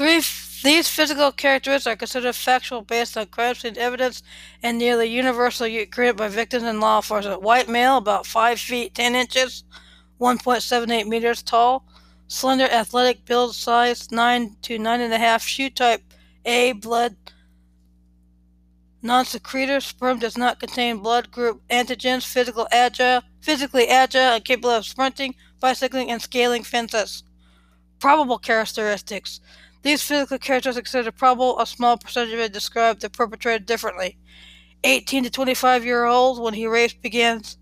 Three 0.00 0.22
These 0.62 0.88
physical 0.88 1.30
characteristics 1.30 1.86
are 1.86 1.94
considered 1.94 2.34
factual 2.34 2.80
based 2.80 3.18
on 3.18 3.26
crime 3.26 3.54
scene 3.54 3.76
evidence 3.76 4.22
and 4.62 4.78
nearly 4.78 5.06
universally 5.06 5.76
agreed 5.78 6.16
by 6.16 6.28
victims 6.28 6.62
and 6.62 6.80
law 6.80 6.96
enforcement. 6.96 7.42
White 7.42 7.68
male, 7.68 7.98
about 7.98 8.24
5 8.24 8.58
feet 8.58 8.94
10 8.94 9.14
inches, 9.14 9.62
1.78 10.18 11.06
meters 11.06 11.42
tall, 11.42 11.84
slender 12.28 12.64
athletic 12.64 13.26
build 13.26 13.54
size 13.54 14.10
9 14.10 14.56
to 14.62 14.78
9.5, 14.78 15.40
shoe 15.42 15.68
type 15.68 16.02
A, 16.46 16.72
blood 16.72 17.14
non-secretor, 19.02 19.82
sperm 19.82 20.18
does 20.18 20.38
not 20.38 20.58
contain 20.58 21.00
blood 21.00 21.30
group 21.30 21.60
antigens, 21.68 22.24
physical 22.24 22.66
agile, 22.72 23.20
physically 23.42 23.88
agile 23.88 24.32
and 24.36 24.46
capable 24.46 24.70
of 24.70 24.86
sprinting, 24.86 25.34
bicycling, 25.60 26.10
and 26.10 26.22
scaling 26.22 26.62
fences. 26.62 27.22
Probable 27.98 28.38
characteristics. 28.38 29.40
These 29.82 30.02
physical 30.02 30.38
characteristics 30.38 30.90
considered 30.90 31.16
probable, 31.16 31.58
a 31.58 31.66
small 31.66 31.96
percentage 31.96 32.34
of 32.34 32.40
it 32.40 32.52
describe 32.52 33.00
the 33.00 33.08
perpetrator 33.08 33.64
differently. 33.64 34.18
18 34.84 35.24
to 35.24 35.30
25 35.30 35.84
year 35.84 36.04
old 36.04 36.40
when 36.40 36.54
he 36.54 36.66
race 36.66 36.94
begins 36.94 37.58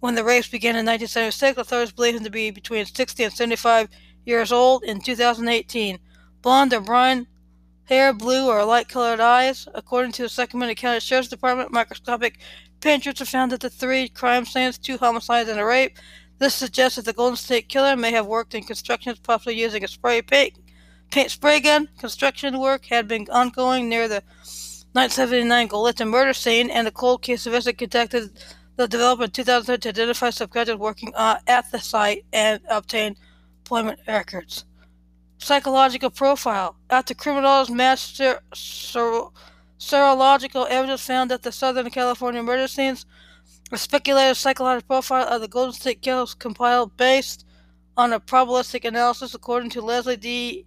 when 0.00 0.14
the 0.14 0.24
race 0.24 0.46
began 0.46 0.76
in 0.76 0.86
1976, 0.86 1.58
authorities 1.58 1.92
believe 1.92 2.14
him 2.14 2.24
to 2.24 2.30
be 2.30 2.50
between 2.50 2.84
60 2.84 3.24
and 3.24 3.32
75 3.32 3.88
years 4.24 4.52
old 4.52 4.84
in 4.84 5.00
2018. 5.00 5.98
Blonde 6.42 6.74
or 6.74 6.80
brine 6.80 7.26
hair, 7.84 8.12
blue 8.12 8.48
or 8.48 8.64
light 8.64 8.88
colored 8.88 9.20
eyes. 9.20 9.66
According 9.74 10.12
to 10.12 10.22
the 10.22 10.28
Sacramento 10.28 10.74
County 10.74 11.00
Sheriff's 11.00 11.28
Department, 11.28 11.72
microscopic 11.72 12.38
pinchers 12.80 13.18
have 13.18 13.28
found 13.28 13.52
that 13.52 13.60
the 13.60 13.70
three 13.70 14.08
crime 14.08 14.44
scenes, 14.44 14.78
two 14.78 14.98
homicides 14.98 15.48
and 15.48 15.58
a 15.58 15.64
rape. 15.64 15.98
This 16.38 16.54
suggests 16.54 16.96
that 16.96 17.06
the 17.06 17.12
Golden 17.14 17.36
State 17.36 17.68
Killer 17.68 17.96
may 17.96 18.10
have 18.10 18.26
worked 18.26 18.54
in 18.54 18.62
construction, 18.62 19.16
possibly 19.22 19.58
using 19.58 19.82
a 19.82 19.88
spray 19.88 20.20
paint 20.20 20.58
spray 21.28 21.60
gun. 21.60 21.88
Construction 21.98 22.58
work 22.58 22.86
had 22.86 23.08
been 23.08 23.26
ongoing 23.30 23.88
near 23.88 24.08
the 24.08 24.22
1979 24.92 25.68
Goleta 25.68 26.08
murder 26.08 26.32
scene, 26.32 26.70
and 26.70 26.86
the 26.86 26.90
cold 26.90 27.22
case 27.22 27.46
investigator 27.46 27.86
contacted 27.86 28.30
the 28.76 28.88
developer 28.88 29.24
in 29.24 29.30
2003 29.30 29.78
to 29.78 29.88
identify 29.88 30.28
subcontractors 30.28 30.78
working 30.78 31.12
uh, 31.14 31.38
at 31.46 31.70
the 31.70 31.78
site 31.78 32.24
and 32.32 32.60
obtain 32.70 33.16
employment 33.60 33.98
records. 34.06 34.64
Psychological 35.38 36.10
profile. 36.10 36.76
After 36.88 37.14
criminals 37.14 37.70
matched 37.70 38.16
ser- 38.16 38.40
serological 39.78 40.66
evidence 40.68 41.06
found 41.06 41.32
at 41.32 41.42
the 41.42 41.52
Southern 41.52 41.90
California 41.90 42.42
murder 42.42 42.68
scenes, 42.68 43.06
a 43.72 43.78
speculative 43.78 44.36
psychological 44.36 44.86
profile 44.86 45.26
of 45.28 45.40
the 45.40 45.48
Golden 45.48 45.72
State 45.72 46.00
Killers 46.00 46.34
compiled 46.34 46.96
based 46.96 47.44
on 47.96 48.12
a 48.12 48.20
probabilistic 48.20 48.84
analysis 48.84 49.34
according 49.34 49.70
to 49.70 49.80
Leslie 49.80 50.16
D. 50.16 50.66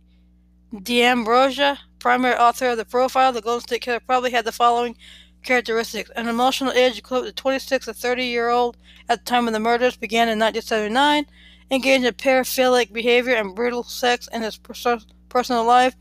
D'Ambrosia, 0.72 1.80
primary 1.98 2.36
author 2.36 2.70
of 2.70 2.78
the 2.78 2.86
profile, 2.86 3.34
the 3.34 3.42
Golden 3.42 3.62
State 3.62 3.82
Killer 3.82 4.00
probably 4.00 4.30
had 4.30 4.46
the 4.46 4.52
following 4.52 4.96
characteristics. 5.42 6.12
An 6.16 6.28
emotional 6.28 6.72
age 6.74 7.00
equivalent 7.00 7.36
to 7.36 7.42
26 7.42 7.86
to 7.86 7.94
30 7.94 8.26
year 8.26 8.50
old 8.50 8.78
at 9.08 9.26
the 9.26 9.30
time 9.30 9.48
of 9.48 9.54
the 9.54 9.60
murders 9.60 9.98
began 9.98 10.30
in 10.30 10.38
1979, 10.38 11.26
engaged 11.72 12.06
in 12.06 12.14
paraphilic 12.14 12.94
behavior 12.94 13.34
and 13.34 13.56
brutal 13.56 13.82
sex 13.82 14.30
in 14.32 14.44
his 14.44 14.58
personal 14.58 15.66
life, 15.66 15.96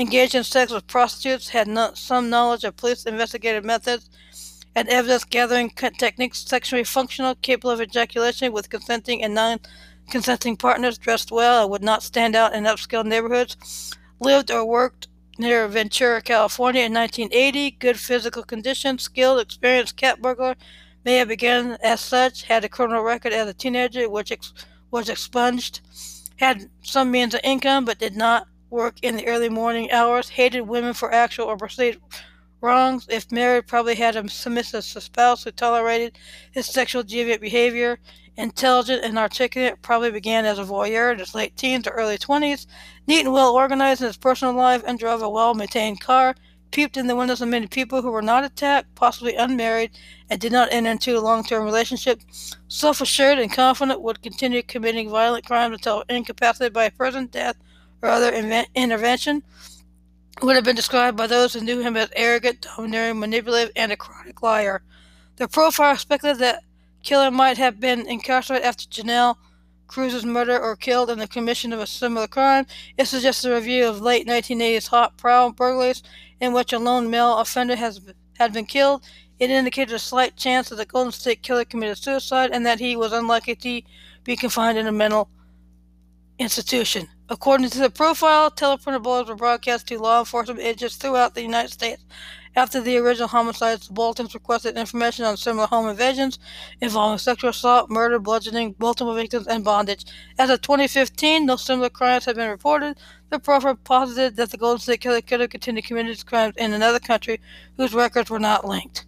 engaged 0.00 0.34
in 0.34 0.42
sex 0.42 0.72
with 0.72 0.88
prostitutes, 0.88 1.50
had 1.50 1.68
no, 1.68 1.92
some 1.94 2.28
knowledge 2.28 2.64
of 2.64 2.76
police 2.76 3.04
investigative 3.04 3.64
methods 3.64 4.10
and 4.74 4.88
evidence 4.88 5.22
gathering 5.22 5.70
techniques, 5.70 6.44
sexually 6.44 6.82
functional, 6.82 7.36
capable 7.36 7.70
of 7.70 7.80
ejaculation 7.80 8.52
with 8.52 8.68
consenting 8.68 9.22
and 9.22 9.34
non 9.34 9.60
consenting 10.10 10.56
partners, 10.56 10.98
dressed 10.98 11.30
well, 11.30 11.62
and 11.62 11.70
would 11.70 11.82
not 11.82 12.02
stand 12.02 12.34
out 12.34 12.54
in 12.54 12.64
upscale 12.64 13.04
neighborhoods 13.04 13.94
lived 14.20 14.50
or 14.50 14.64
worked 14.64 15.08
near 15.38 15.66
Ventura, 15.68 16.20
California 16.20 16.82
in 16.82 16.92
1980. 16.94 17.72
Good 17.72 17.98
physical 17.98 18.42
condition, 18.42 18.98
skilled, 18.98 19.40
experienced 19.40 19.96
cat 19.96 20.20
burglar. 20.20 20.56
May 21.04 21.16
have 21.16 21.28
begun 21.28 21.78
as 21.82 22.00
such. 22.00 22.42
Had 22.42 22.64
a 22.64 22.68
criminal 22.68 23.02
record 23.02 23.32
as 23.32 23.48
a 23.48 23.54
teenager, 23.54 24.08
which 24.08 24.32
ex- 24.32 24.52
was 24.90 25.08
expunged. 25.08 25.80
Had 26.36 26.70
some 26.82 27.10
means 27.10 27.34
of 27.34 27.40
income, 27.44 27.84
but 27.84 27.98
did 27.98 28.16
not 28.16 28.46
work 28.70 28.96
in 29.02 29.16
the 29.16 29.26
early 29.26 29.48
morning 29.48 29.90
hours. 29.90 30.28
Hated 30.28 30.62
women 30.62 30.94
for 30.94 31.12
actual 31.12 31.46
or 31.46 31.56
perceived 31.56 32.00
wrongs. 32.60 33.06
If 33.08 33.30
married, 33.30 33.66
probably 33.66 33.94
had 33.94 34.16
a 34.16 34.28
submissive 34.28 34.84
spouse 34.84 35.44
who 35.44 35.50
tolerated 35.50 36.18
his 36.50 36.66
sexual 36.66 37.02
deviant 37.02 37.40
behavior. 37.40 37.98
Intelligent 38.36 39.04
and 39.04 39.18
articulate, 39.18 39.82
probably 39.82 40.12
began 40.12 40.46
as 40.46 40.58
a 40.58 40.64
voyeur 40.64 41.12
in 41.12 41.18
his 41.18 41.34
late 41.34 41.56
teens 41.56 41.86
or 41.88 41.90
early 41.90 42.16
20s. 42.16 42.66
Neat 43.06 43.24
and 43.24 43.32
well 43.32 43.52
organized 43.52 44.00
in 44.00 44.06
his 44.06 44.16
personal 44.16 44.54
life 44.54 44.82
and 44.86 44.98
drove 44.98 45.22
a 45.22 45.28
well 45.28 45.54
maintained 45.54 46.00
car. 46.00 46.34
Peeped 46.70 46.98
in 46.98 47.06
the 47.06 47.16
windows 47.16 47.40
of 47.40 47.48
many 47.48 47.66
people 47.66 48.02
who 48.02 48.10
were 48.10 48.22
not 48.22 48.44
attacked, 48.44 48.94
possibly 48.94 49.34
unmarried, 49.34 49.90
and 50.28 50.38
did 50.38 50.52
not 50.52 50.68
enter 50.70 50.90
into 50.90 51.18
a 51.18 51.20
long 51.20 51.42
term 51.42 51.64
relationship. 51.64 52.20
Self 52.68 53.00
assured 53.00 53.38
and 53.38 53.50
confident, 53.50 54.02
would 54.02 54.22
continue 54.22 54.62
committing 54.62 55.08
violent 55.08 55.46
crimes 55.46 55.74
until 55.74 56.04
incapacitated 56.10 56.74
by 56.74 56.90
prison, 56.90 57.26
death, 57.26 57.56
or 58.02 58.10
other 58.10 58.32
intervention. 58.74 59.42
Would 60.40 60.54
have 60.54 60.64
been 60.64 60.76
described 60.76 61.16
by 61.16 61.26
those 61.26 61.52
who 61.52 61.60
knew 61.60 61.80
him 61.80 61.96
as 61.96 62.10
arrogant, 62.14 62.60
domineering, 62.60 63.18
manipulative, 63.18 63.72
and 63.74 63.90
a 63.90 63.96
chronic 63.96 64.40
liar. 64.40 64.82
The 65.34 65.48
profile 65.48 65.96
speculated 65.96 66.40
that 66.40 66.62
Killer 67.02 67.32
might 67.32 67.58
have 67.58 67.80
been 67.80 68.06
incarcerated 68.06 68.64
after 68.64 68.86
Janelle 68.86 69.36
Cruz's 69.88 70.24
murder 70.24 70.56
or 70.56 70.76
killed 70.76 71.10
in 71.10 71.18
the 71.18 71.26
commission 71.26 71.72
of 71.72 71.80
a 71.80 71.88
similar 71.88 72.28
crime. 72.28 72.66
It 72.96 73.06
suggests 73.06 73.44
a 73.44 73.52
review 73.52 73.88
of 73.88 74.00
late 74.00 74.28
1980s 74.28 74.88
hot 74.88 75.16
prowl 75.16 75.50
burglaries 75.50 76.04
in 76.40 76.52
which 76.52 76.72
a 76.72 76.78
lone 76.78 77.10
male 77.10 77.38
offender 77.38 77.74
has 77.74 78.00
had 78.38 78.52
been 78.52 78.66
killed. 78.66 79.02
It 79.40 79.50
indicated 79.50 79.92
a 79.92 79.98
slight 79.98 80.36
chance 80.36 80.68
that 80.68 80.76
the 80.76 80.84
Golden 80.84 81.10
State 81.10 81.42
Killer 81.42 81.64
committed 81.64 81.98
suicide 81.98 82.50
and 82.52 82.64
that 82.64 82.78
he 82.78 82.94
was 82.94 83.12
unlikely 83.12 83.56
to 83.56 83.82
be 84.22 84.36
confined 84.36 84.78
in 84.78 84.86
a 84.86 84.92
mental 84.92 85.30
institution. 86.38 87.08
According 87.28 87.70
to 87.70 87.78
the 87.78 87.90
profile, 87.90 88.50
teleprinter 88.50 89.02
bullets 89.02 89.28
were 89.28 89.36
broadcast 89.36 89.86
to 89.88 89.98
law 89.98 90.20
enforcement 90.20 90.60
agents 90.60 90.96
throughout 90.96 91.34
the 91.34 91.42
United 91.42 91.70
States 91.70 92.04
after 92.58 92.80
the 92.80 92.96
original 92.96 93.28
homicides, 93.28 93.86
the 93.86 93.94
bulletins 93.94 94.34
requested 94.34 94.76
information 94.76 95.24
on 95.24 95.36
similar 95.36 95.68
home 95.68 95.88
invasions 95.88 96.40
involving 96.80 97.18
sexual 97.18 97.50
assault, 97.50 97.88
murder, 97.88 98.18
bludgeoning, 98.18 98.74
multiple 98.80 99.14
victims, 99.14 99.46
and 99.46 99.64
bondage. 99.64 100.04
As 100.40 100.50
of 100.50 100.60
2015, 100.62 101.46
no 101.46 101.54
similar 101.54 101.88
crimes 101.88 102.24
have 102.24 102.34
been 102.34 102.50
reported. 102.50 102.98
The 103.30 103.38
profile 103.38 103.76
posited 103.76 104.34
that 104.36 104.50
the 104.50 104.56
Golden 104.56 104.80
State 104.80 105.00
Killer 105.00 105.20
could 105.20 105.38
have 105.38 105.50
continued 105.50 105.84
committing 105.84 106.16
crimes 106.26 106.54
in 106.56 106.72
another 106.72 106.98
country 106.98 107.40
whose 107.76 107.94
records 107.94 108.28
were 108.28 108.40
not 108.40 108.66
linked. 108.66 109.06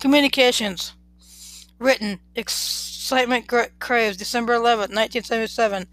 Communications. 0.00 0.94
Written. 1.78 2.18
Excitement 3.02 3.52
Craves, 3.80 4.16
December 4.16 4.52
11, 4.52 4.94
1977. 4.94 5.88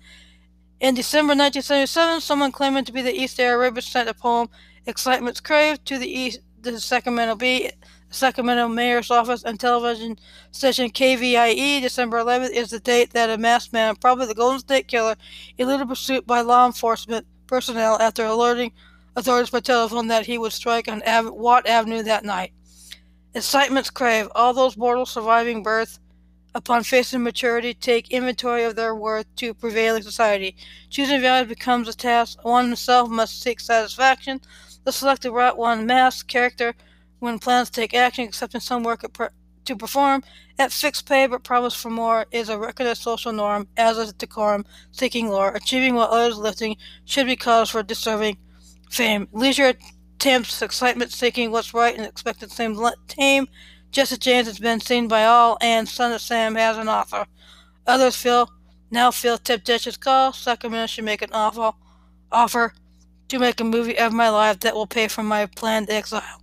In 0.79 0.93
December 0.93 1.31
1977, 1.31 2.21
someone 2.21 2.51
claiming 2.51 2.85
to 2.85 2.91
be 2.91 3.01
the 3.01 3.11
East 3.11 3.39
Rapist 3.39 3.91
sent 3.91 4.07
a 4.07 4.13
poem 4.13 4.47
Excitement's 4.85 5.39
Crave 5.39 5.83
to 5.85 5.97
the 5.97 6.07
east, 6.07 6.41
the 6.61 6.79
Sacramento 6.79 7.33
Bee, 7.33 7.71
Sacramento 8.11 8.67
Mayor's 8.67 9.09
Office, 9.09 9.43
and 9.43 9.59
television 9.59 10.19
station 10.51 10.91
KVIE. 10.91 11.81
December 11.81 12.19
11th 12.19 12.51
is 12.51 12.69
the 12.69 12.79
date 12.79 13.09
that 13.13 13.31
a 13.31 13.39
masked 13.39 13.73
man, 13.73 13.95
probably 13.95 14.27
the 14.27 14.35
Golden 14.35 14.59
State 14.59 14.87
Killer, 14.87 15.15
eluded 15.57 15.89
pursuit 15.89 16.27
by 16.27 16.41
law 16.41 16.67
enforcement 16.67 17.25
personnel 17.47 17.99
after 17.99 18.23
alerting 18.23 18.71
authorities 19.15 19.49
by 19.49 19.61
telephone 19.61 20.09
that 20.09 20.27
he 20.27 20.37
would 20.37 20.53
strike 20.53 20.87
on 20.87 21.01
Ave- 21.07 21.31
Watt 21.31 21.65
Avenue 21.65 22.03
that 22.03 22.23
night. 22.23 22.53
Excitement's 23.33 23.89
Crave. 23.89 24.27
All 24.35 24.53
those 24.53 24.77
mortals 24.77 25.09
surviving 25.09 25.63
birth 25.63 25.97
upon 26.55 26.83
facing 26.83 27.23
maturity, 27.23 27.73
take 27.73 28.11
inventory 28.11 28.63
of 28.63 28.75
their 28.75 28.95
worth 28.95 29.25
to 29.37 29.53
prevailing 29.53 30.03
society. 30.03 30.55
Choosing 30.89 31.21
values 31.21 31.49
becomes 31.49 31.87
a 31.87 31.95
task. 31.95 32.43
One 32.43 32.67
himself 32.67 33.09
must 33.09 33.41
seek 33.41 33.59
satisfaction. 33.59 34.41
The 34.83 34.91
selected 34.91 35.31
route 35.31 35.57
one 35.57 35.85
mass 35.85 36.23
character 36.23 36.73
when 37.19 37.39
plans 37.39 37.69
take 37.69 37.93
action, 37.93 38.25
accepting 38.25 38.61
some 38.61 38.83
work 38.83 39.03
to 39.65 39.75
perform 39.75 40.23
at 40.57 40.71
fixed 40.71 41.05
pay 41.07 41.27
but 41.27 41.43
promise 41.43 41.75
for 41.75 41.89
more 41.89 42.25
is 42.31 42.49
a 42.49 42.57
recognized 42.57 43.01
social 43.01 43.31
norm, 43.31 43.67
as 43.77 43.97
is 43.97 44.13
decorum, 44.13 44.65
seeking 44.91 45.29
lore, 45.29 45.53
achieving 45.53 45.95
what 45.95 46.09
others 46.09 46.37
lifting 46.37 46.75
should 47.05 47.27
be 47.27 47.35
cause 47.35 47.69
for 47.69 47.83
deserving 47.83 48.37
fame. 48.89 49.27
Leisure 49.31 49.73
attempts, 50.15 50.61
excitement 50.61 51.11
seeking 51.11 51.51
what's 51.51 51.73
right 51.73 51.95
and 51.95 52.05
expected 52.05 52.51
same 52.51 52.77
tame. 53.07 53.47
Jesse 53.91 54.17
James 54.17 54.47
has 54.47 54.59
been 54.59 54.79
seen 54.79 55.07
by 55.07 55.25
all, 55.25 55.57
and 55.61 55.87
Son 55.87 56.11
of 56.11 56.21
Sam 56.21 56.55
has 56.55 56.77
an 56.77 56.87
offer. 56.87 57.25
Others 57.87 58.15
feel 58.15 58.49
now 58.91 59.11
feel 59.11 59.37
Tip 59.37 59.63
Ditch's 59.63 59.97
call. 59.97 60.33
Sacramento 60.33 60.87
should 60.87 61.05
make 61.05 61.21
an 61.21 61.29
awful 61.31 61.75
offer 62.31 62.73
to 63.27 63.39
make 63.39 63.59
a 63.59 63.63
movie 63.63 63.97
of 63.97 64.13
my 64.13 64.29
life 64.29 64.59
that 64.61 64.75
will 64.75 64.87
pay 64.87 65.07
for 65.07 65.23
my 65.23 65.45
planned 65.45 65.89
exile. 65.89 66.41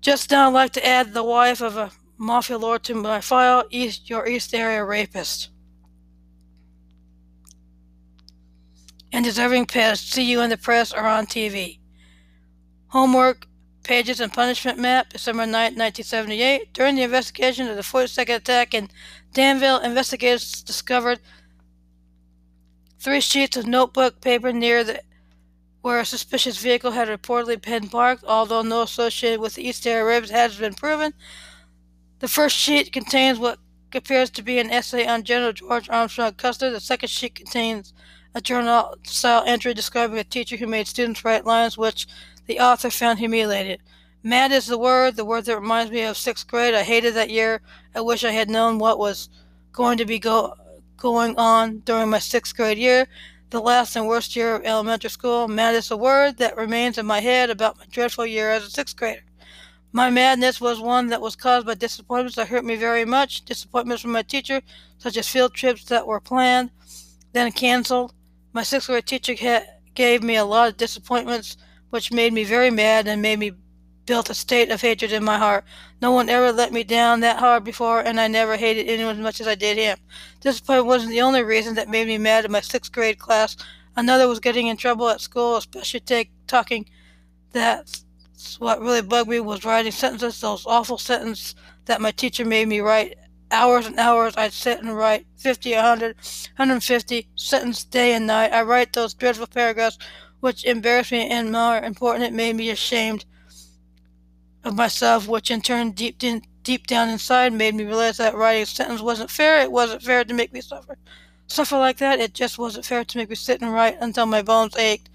Just 0.00 0.30
now, 0.30 0.48
I'd 0.48 0.54
like 0.54 0.72
to 0.72 0.86
add 0.86 1.14
the 1.14 1.24
wife 1.24 1.60
of 1.60 1.76
a 1.76 1.90
mafia 2.18 2.58
lord 2.58 2.82
to 2.84 2.94
my 2.94 3.20
file, 3.20 3.64
East, 3.70 4.08
your 4.08 4.26
East 4.28 4.54
Area 4.54 4.84
rapist. 4.84 5.50
and 9.16 9.24
deserving 9.24 9.64
past 9.64 10.12
see 10.12 10.30
you 10.30 10.42
in 10.42 10.50
the 10.50 10.58
press 10.58 10.92
or 10.92 11.00
on 11.00 11.24
TV. 11.24 11.78
Homework, 12.88 13.46
pages 13.86 14.20
and 14.20 14.32
punishment 14.32 14.78
map, 14.78 15.10
December 15.10 15.46
9, 15.46 15.52
1978. 15.52 16.72
During 16.72 16.96
the 16.96 17.04
investigation 17.04 17.68
of 17.68 17.76
the 17.76 17.82
42nd 17.82 18.34
attack 18.34 18.74
in 18.74 18.88
Danville, 19.32 19.78
investigators 19.78 20.60
discovered 20.62 21.20
three 22.98 23.20
sheets 23.20 23.56
of 23.56 23.66
notebook 23.66 24.20
paper 24.20 24.52
near 24.52 24.82
the 24.82 25.00
where 25.82 26.00
a 26.00 26.04
suspicious 26.04 26.58
vehicle 26.58 26.90
had 26.90 27.06
reportedly 27.06 27.62
been 27.62 27.88
parked, 27.88 28.24
although 28.24 28.62
no 28.62 28.82
associated 28.82 29.38
with 29.38 29.54
the 29.54 29.68
East 29.68 29.86
Area 29.86 30.04
Ribs 30.04 30.30
has 30.30 30.56
been 30.56 30.74
proven. 30.74 31.14
The 32.18 32.26
first 32.26 32.56
sheet 32.56 32.92
contains 32.92 33.38
what 33.38 33.60
appears 33.94 34.30
to 34.30 34.42
be 34.42 34.58
an 34.58 34.68
essay 34.68 35.06
on 35.06 35.22
General 35.22 35.52
George 35.52 35.88
Armstrong 35.88 36.32
Custer. 36.32 36.72
The 36.72 36.80
second 36.80 37.08
sheet 37.08 37.36
contains 37.36 37.94
a 38.34 38.40
journal 38.40 38.96
style 39.04 39.44
entry 39.46 39.74
describing 39.74 40.18
a 40.18 40.24
teacher 40.24 40.56
who 40.56 40.66
made 40.66 40.88
students 40.88 41.24
write 41.24 41.46
lines 41.46 41.78
which 41.78 42.08
the 42.46 42.60
author 42.60 42.90
found 42.90 43.18
humiliated. 43.18 43.80
Mad 44.22 44.52
is 44.52 44.66
the 44.66 44.78
word, 44.78 45.16
the 45.16 45.24
word 45.24 45.44
that 45.44 45.60
reminds 45.60 45.92
me 45.92 46.02
of 46.02 46.16
sixth 46.16 46.48
grade. 46.48 46.74
I 46.74 46.82
hated 46.82 47.14
that 47.14 47.30
year. 47.30 47.60
I 47.94 48.00
wish 48.00 48.24
I 48.24 48.32
had 48.32 48.50
known 48.50 48.78
what 48.78 48.98
was 48.98 49.28
going 49.72 49.98
to 49.98 50.04
be 50.04 50.18
go- 50.18 50.54
going 50.96 51.36
on 51.36 51.80
during 51.80 52.10
my 52.10 52.18
sixth 52.18 52.56
grade 52.56 52.78
year 52.78 53.06
the 53.50 53.60
last 53.60 53.94
and 53.96 54.06
worst 54.06 54.34
year 54.34 54.56
of 54.56 54.64
elementary 54.64 55.10
school. 55.10 55.48
Mad 55.48 55.74
is 55.74 55.90
a 55.90 55.96
word 55.96 56.38
that 56.38 56.56
remains 56.56 56.98
in 56.98 57.06
my 57.06 57.20
head 57.20 57.50
about 57.50 57.78
my 57.78 57.84
dreadful 57.90 58.26
year 58.26 58.50
as 58.50 58.64
a 58.64 58.70
sixth 58.70 58.96
grader. 58.96 59.22
My 59.92 60.10
madness 60.10 60.60
was 60.60 60.80
one 60.80 61.06
that 61.08 61.20
was 61.20 61.36
caused 61.36 61.66
by 61.66 61.74
disappointments 61.74 62.36
that 62.36 62.48
hurt 62.48 62.64
me 62.64 62.76
very 62.76 63.04
much. 63.04 63.44
Disappointments 63.44 64.02
from 64.02 64.12
my 64.12 64.22
teacher, 64.22 64.60
such 64.98 65.16
as 65.16 65.28
field 65.28 65.54
trips 65.54 65.84
that 65.84 66.06
were 66.06 66.20
planned, 66.20 66.70
then 67.32 67.52
canceled. 67.52 68.12
My 68.52 68.62
sixth 68.62 68.88
grade 68.88 69.06
teacher 69.06 69.34
ha- 69.40 69.66
gave 69.94 70.22
me 70.22 70.36
a 70.36 70.44
lot 70.44 70.68
of 70.68 70.76
disappointments, 70.76 71.56
which 71.96 72.12
made 72.12 72.34
me 72.34 72.44
very 72.44 72.70
mad 72.70 73.08
and 73.08 73.22
made 73.22 73.38
me 73.38 73.52
built 74.04 74.28
a 74.28 74.34
state 74.34 74.70
of 74.70 74.82
hatred 74.82 75.12
in 75.12 75.24
my 75.24 75.38
heart. 75.38 75.64
No 76.02 76.12
one 76.12 76.28
ever 76.28 76.52
let 76.52 76.70
me 76.70 76.84
down 76.84 77.20
that 77.20 77.38
hard 77.38 77.64
before, 77.64 78.00
and 78.00 78.20
I 78.20 78.28
never 78.28 78.58
hated 78.58 78.86
anyone 78.86 79.16
as 79.16 79.22
much 79.22 79.40
as 79.40 79.48
I 79.48 79.54
did 79.54 79.78
him. 79.78 79.96
Disappointment 80.42 80.88
wasn't 80.88 81.12
the 81.12 81.22
only 81.22 81.42
reason 81.42 81.74
that 81.76 81.88
made 81.88 82.06
me 82.06 82.18
mad 82.18 82.44
in 82.44 82.52
my 82.52 82.60
sixth 82.60 82.92
grade 82.92 83.18
class. 83.18 83.56
Another 83.96 84.28
was 84.28 84.40
getting 84.40 84.66
in 84.66 84.76
trouble 84.76 85.08
at 85.08 85.22
school, 85.22 85.56
especially 85.56 86.00
take, 86.00 86.30
talking. 86.46 86.84
That's 87.52 88.04
what 88.58 88.82
really 88.82 89.00
bugged 89.00 89.30
me 89.30 89.40
was 89.40 89.64
writing 89.64 89.90
sentences, 89.90 90.38
those 90.38 90.66
awful 90.66 90.98
sentences 90.98 91.54
that 91.86 92.02
my 92.02 92.10
teacher 92.10 92.44
made 92.44 92.68
me 92.68 92.80
write. 92.80 93.16
Hours 93.50 93.86
and 93.86 93.98
hours 93.98 94.34
I'd 94.36 94.52
sit 94.52 94.82
and 94.82 94.94
write 94.94 95.24
50, 95.38 95.72
100, 95.72 96.16
150 96.56 97.28
sentences 97.36 97.84
day 97.84 98.12
and 98.12 98.26
night. 98.26 98.52
I 98.52 98.60
write 98.64 98.92
those 98.92 99.14
dreadful 99.14 99.46
paragraphs 99.46 99.96
which 100.40 100.64
embarrassed 100.64 101.12
me 101.12 101.28
and 101.28 101.52
more 101.52 101.78
important, 101.78 102.24
it 102.24 102.32
made 102.32 102.56
me 102.56 102.70
ashamed 102.70 103.24
of 104.64 104.74
myself, 104.74 105.28
which 105.28 105.50
in 105.50 105.62
turn 105.62 105.92
deep 105.92 106.22
in, 106.22 106.42
deep 106.62 106.86
down 106.86 107.08
inside 107.08 107.52
made 107.52 107.74
me 107.74 107.84
realize 107.84 108.16
that 108.16 108.34
writing 108.34 108.62
a 108.62 108.66
sentence 108.66 109.00
wasn't 109.00 109.30
fair. 109.30 109.60
It 109.60 109.70
wasn't 109.72 110.02
fair 110.02 110.24
to 110.24 110.34
make 110.34 110.52
me 110.52 110.60
suffer. 110.60 110.96
Suffer 111.46 111.78
like 111.78 111.98
that, 111.98 112.18
it 112.18 112.34
just 112.34 112.58
wasn't 112.58 112.84
fair 112.84 113.04
to 113.04 113.18
make 113.18 113.30
me 113.30 113.36
sit 113.36 113.62
and 113.62 113.72
write 113.72 113.96
until 114.00 114.26
my 114.26 114.42
bones 114.42 114.76
ached, 114.76 115.08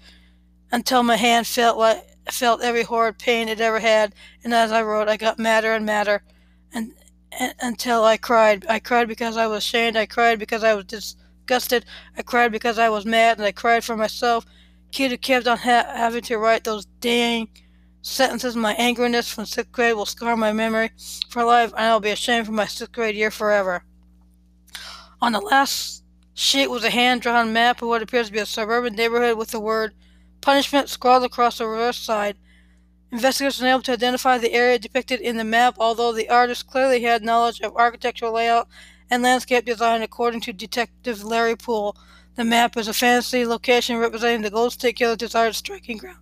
until 0.72 1.02
my 1.02 1.16
hand 1.16 1.46
felt 1.46 1.76
like 1.76 2.06
felt 2.30 2.62
every 2.62 2.84
horrid 2.84 3.18
pain 3.18 3.48
it 3.48 3.60
ever 3.60 3.80
had, 3.80 4.14
and 4.44 4.54
as 4.54 4.72
I 4.72 4.82
wrote, 4.82 5.08
I 5.08 5.16
got 5.16 5.38
madder 5.38 5.74
and 5.74 5.84
madder, 5.84 6.22
and, 6.72 6.92
and 7.38 7.54
until 7.60 8.04
I 8.04 8.16
cried. 8.16 8.64
I 8.68 8.78
cried 8.78 9.08
because 9.08 9.36
I 9.36 9.46
was 9.46 9.58
ashamed. 9.58 9.96
I 9.96 10.06
cried 10.06 10.38
because 10.38 10.64
I 10.64 10.74
was 10.74 10.84
disgusted. 10.84 11.84
I 12.16 12.22
cried 12.22 12.52
because 12.52 12.78
I 12.78 12.88
was 12.88 13.04
mad, 13.04 13.38
and 13.38 13.46
I 13.46 13.52
cried 13.52 13.84
for 13.84 13.96
myself. 13.96 14.46
Kid 14.92 15.10
who 15.10 15.16
kept 15.16 15.46
on 15.46 15.56
ha- 15.56 15.90
having 15.94 16.22
to 16.22 16.36
write 16.36 16.64
those 16.64 16.84
dang 17.00 17.48
sentences, 18.02 18.54
my 18.54 18.74
angerness 18.74 19.32
from 19.32 19.46
sixth 19.46 19.72
grade 19.72 19.94
will 19.94 20.06
scar 20.06 20.36
my 20.36 20.52
memory 20.52 20.90
for 21.30 21.44
life, 21.44 21.72
and 21.72 21.86
I'll 21.86 22.00
be 22.00 22.10
ashamed 22.10 22.46
for 22.46 22.52
my 22.52 22.66
sixth 22.66 22.92
grade 22.92 23.16
year 23.16 23.30
forever. 23.30 23.84
On 25.22 25.32
the 25.32 25.40
last 25.40 26.04
sheet 26.34 26.68
was 26.68 26.84
a 26.84 26.90
hand 26.90 27.22
drawn 27.22 27.52
map 27.52 27.80
of 27.80 27.88
what 27.88 28.02
appears 28.02 28.26
to 28.26 28.32
be 28.32 28.38
a 28.38 28.46
suburban 28.46 28.94
neighborhood 28.94 29.38
with 29.38 29.50
the 29.50 29.60
word 29.60 29.94
punishment 30.42 30.90
scrawled 30.90 31.24
across 31.24 31.58
the 31.58 31.66
reverse 31.66 31.98
side. 31.98 32.36
Investigators 33.10 33.60
were 33.60 33.68
able 33.68 33.82
to 33.82 33.92
identify 33.92 34.36
the 34.36 34.52
area 34.52 34.78
depicted 34.78 35.20
in 35.20 35.36
the 35.36 35.44
map, 35.44 35.76
although 35.78 36.12
the 36.12 36.28
artist 36.28 36.66
clearly 36.66 37.02
had 37.02 37.22
knowledge 37.22 37.60
of 37.60 37.76
architectural 37.76 38.32
layout 38.32 38.68
and 39.10 39.22
landscape 39.22 39.64
design, 39.64 40.02
according 40.02 40.40
to 40.42 40.52
Detective 40.52 41.22
Larry 41.22 41.56
Poole. 41.56 41.96
The 42.34 42.44
map 42.44 42.78
is 42.78 42.88
a 42.88 42.94
fantasy 42.94 43.44
location 43.44 43.98
representing 43.98 44.40
the 44.40 44.50
Golden 44.50 44.70
State 44.70 44.96
Killer's 44.96 45.18
desired 45.18 45.54
striking 45.54 45.98
ground. 45.98 46.18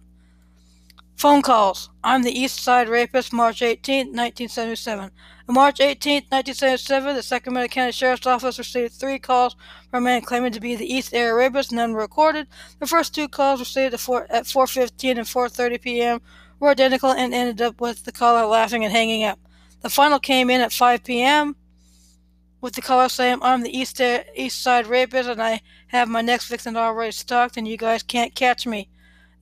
Phone 1.15 1.41
calls. 1.41 1.91
I'm 2.03 2.23
the 2.23 2.37
East 2.37 2.61
Side 2.61 2.89
Rapist, 2.89 3.33
March 3.33 3.63
18, 3.63 4.07
1977. 4.07 5.11
On 5.49 5.55
March 5.55 5.79
18, 5.79 6.23
1977, 6.31 7.15
the 7.15 7.23
Sacramento 7.23 7.69
County 7.69 7.93
Sheriff's 7.93 8.27
Office 8.27 8.59
received 8.59 8.95
three 8.95 9.21
calls 9.21 9.55
from 9.91 10.03
a 10.03 10.07
man 10.07 10.23
claiming 10.23 10.51
to 10.51 10.61
be 10.61 10.75
the 10.75 10.93
East 10.93 11.15
Area 11.15 11.35
Rapist. 11.35 11.71
None 11.71 11.93
were 11.93 12.01
recorded. 12.01 12.49
The 12.81 12.87
first 12.87 13.15
two 13.15 13.29
calls 13.29 13.61
received 13.61 13.95
at 13.95 14.01
4, 14.01 14.27
at 14.31 14.45
4.15 14.45 15.11
and 15.11 15.27
4.30 15.27 15.81
p.m. 15.81 16.21
were 16.59 16.71
identical 16.71 17.13
and 17.13 17.33
ended 17.33 17.63
up 17.63 17.81
with 17.81 18.05
the 18.05 18.13
caller 18.13 18.47
laughing 18.47 18.83
and 18.83 18.93
hanging 18.93 19.23
up. 19.23 19.39
The 19.83 19.91
final 19.91 20.19
came 20.19 20.51
in 20.51 20.61
at 20.61 20.73
5 20.73 21.05
p.m. 21.05 21.55
with 22.61 22.75
the 22.75 23.09
saying, 23.09 23.39
I'm 23.43 23.63
the 23.63 23.77
East, 23.77 24.01
uh, 24.01 24.23
East 24.35 24.63
Side 24.63 24.87
Rapist 24.87 25.29
and 25.29 25.43
I 25.43 25.61
have 25.89 26.09
my 26.09 26.21
next 26.21 26.49
victim 26.49 26.77
already 26.77 27.13
stalked 27.13 27.57
and 27.57 27.67
you 27.67 27.77
guys 27.77 28.03
can't 28.03 28.35
catch 28.35 28.67
me. 28.67 28.89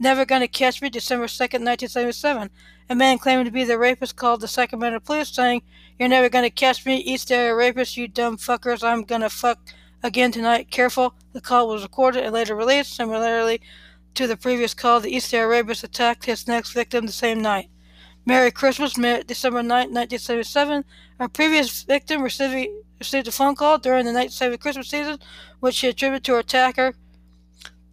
Never 0.01 0.25
Gonna 0.25 0.47
Catch 0.47 0.81
Me, 0.81 0.91
December 0.91 1.27
2nd, 1.27 1.65
1977. 1.65 2.51
A 2.91 2.95
man 2.95 3.19
claiming 3.19 3.45
to 3.47 3.51
be 3.51 3.65
the 3.65 3.77
rapist 3.77 4.15
called 4.15 4.41
the 4.41 4.47
Sacramento 4.49 5.01
police, 5.01 5.29
saying, 5.29 5.63
You're 5.99 6.09
never 6.09 6.29
gonna 6.29 6.51
catch 6.51 6.87
me, 6.87 6.99
East 6.99 7.33
Area 7.33 7.55
rapist, 7.55 7.97
you 7.97 8.07
dumb 8.07 8.39
fuckers. 8.39 8.85
I'm 8.85 9.03
gonna 9.03 9.29
fuck 9.29 9.59
again 10.05 10.31
tonight. 10.31 10.71
Careful. 10.71 11.15
The 11.33 11.41
call 11.41 11.69
was 11.69 11.83
recorded 11.83 12.23
and 12.23 12.33
later 12.33 12.55
released. 12.55 12.95
Similarly 12.95 13.61
to 14.15 14.29
the 14.29 14.37
previous 14.37 14.73
call, 14.73 15.01
the 15.01 15.11
East 15.11 15.35
Area 15.35 15.49
rapist 15.49 15.83
attacked 15.83 16.25
his 16.25 16.47
next 16.47 16.73
victim 16.73 17.07
the 17.07 17.13
same 17.13 17.43
night. 17.43 17.69
Merry 18.25 18.51
Christmas, 18.51 18.93
December 18.93 19.63
9, 19.63 19.69
1977. 19.69 20.85
Our 21.19 21.29
previous 21.29 21.83
victim 21.83 22.23
received, 22.23 22.71
received 22.99 23.29
a 23.29 23.33
phone 23.33 23.55
call 23.55 23.79
during 23.79 24.05
the 24.05 24.13
1970 24.13 24.59
Christmas 24.59 24.89
season, 24.89 25.19
which 25.61 25.77
she 25.77 25.89
attributed 25.89 26.25
to 26.25 26.33
her 26.33 26.39
attacker 26.41 26.95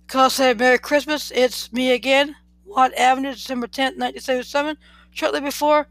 Call 0.08 0.30
said, 0.30 0.60
Merry 0.60 0.78
Christmas, 0.78 1.32
it's 1.34 1.74
me 1.74 1.92
again. 1.92 2.36
Watt 2.64 2.94
Avenue, 2.96 3.32
December 3.34 3.68
10th, 3.68 3.98
1977. 3.98 4.78
Shortly 5.12 5.42
before 5.42 5.88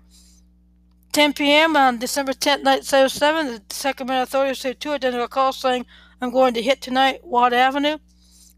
10 1.12 1.32
p.m. 1.32 1.76
on 1.76 1.98
December 1.98 2.32
10th, 2.32 2.62
1977, 2.64 3.46
the 3.68 3.74
Sacramento 3.74 4.22
authorities 4.22 4.58
received 4.58 4.80
two 4.80 4.92
identical 4.92 5.26
calls 5.26 5.56
saying, 5.56 5.86
I'm 6.20 6.30
going 6.30 6.54
to 6.54 6.62
hit 6.62 6.80
tonight, 6.80 7.24
Watt 7.24 7.52
Avenue. 7.52 7.98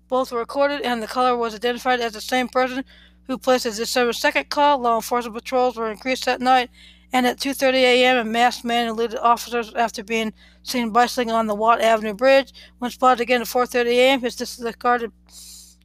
Both 0.08 0.30
were 0.30 0.40
recorded, 0.40 0.82
and 0.82 1.02
the 1.02 1.06
caller 1.06 1.36
was 1.36 1.54
identified 1.54 2.00
as 2.00 2.12
the 2.12 2.20
same 2.20 2.48
person 2.48 2.84
who 3.26 3.38
placed 3.38 3.64
the 3.64 3.70
December 3.70 4.12
2nd 4.12 4.50
call. 4.50 4.78
Law 4.78 4.96
enforcement 4.96 5.36
patrols 5.36 5.76
were 5.76 5.90
increased 5.90 6.26
that 6.26 6.40
night, 6.40 6.70
and 7.12 7.26
at 7.26 7.38
2.30 7.38 7.74
a.m., 7.74 8.16
a 8.18 8.24
masked 8.24 8.64
man 8.64 8.88
eluded 8.88 9.18
officers 9.18 9.72
after 9.74 10.02
being 10.02 10.32
seen 10.62 10.90
bicycling 10.90 11.30
on 11.30 11.46
the 11.46 11.54
Watt 11.54 11.80
Avenue 11.80 12.14
Bridge. 12.14 12.52
When 12.78 12.90
spotted 12.90 13.20
again 13.20 13.40
at 13.40 13.46
4.30 13.46 13.86
a.m., 13.86 14.20
his 14.20 14.36
discarded 14.36 15.12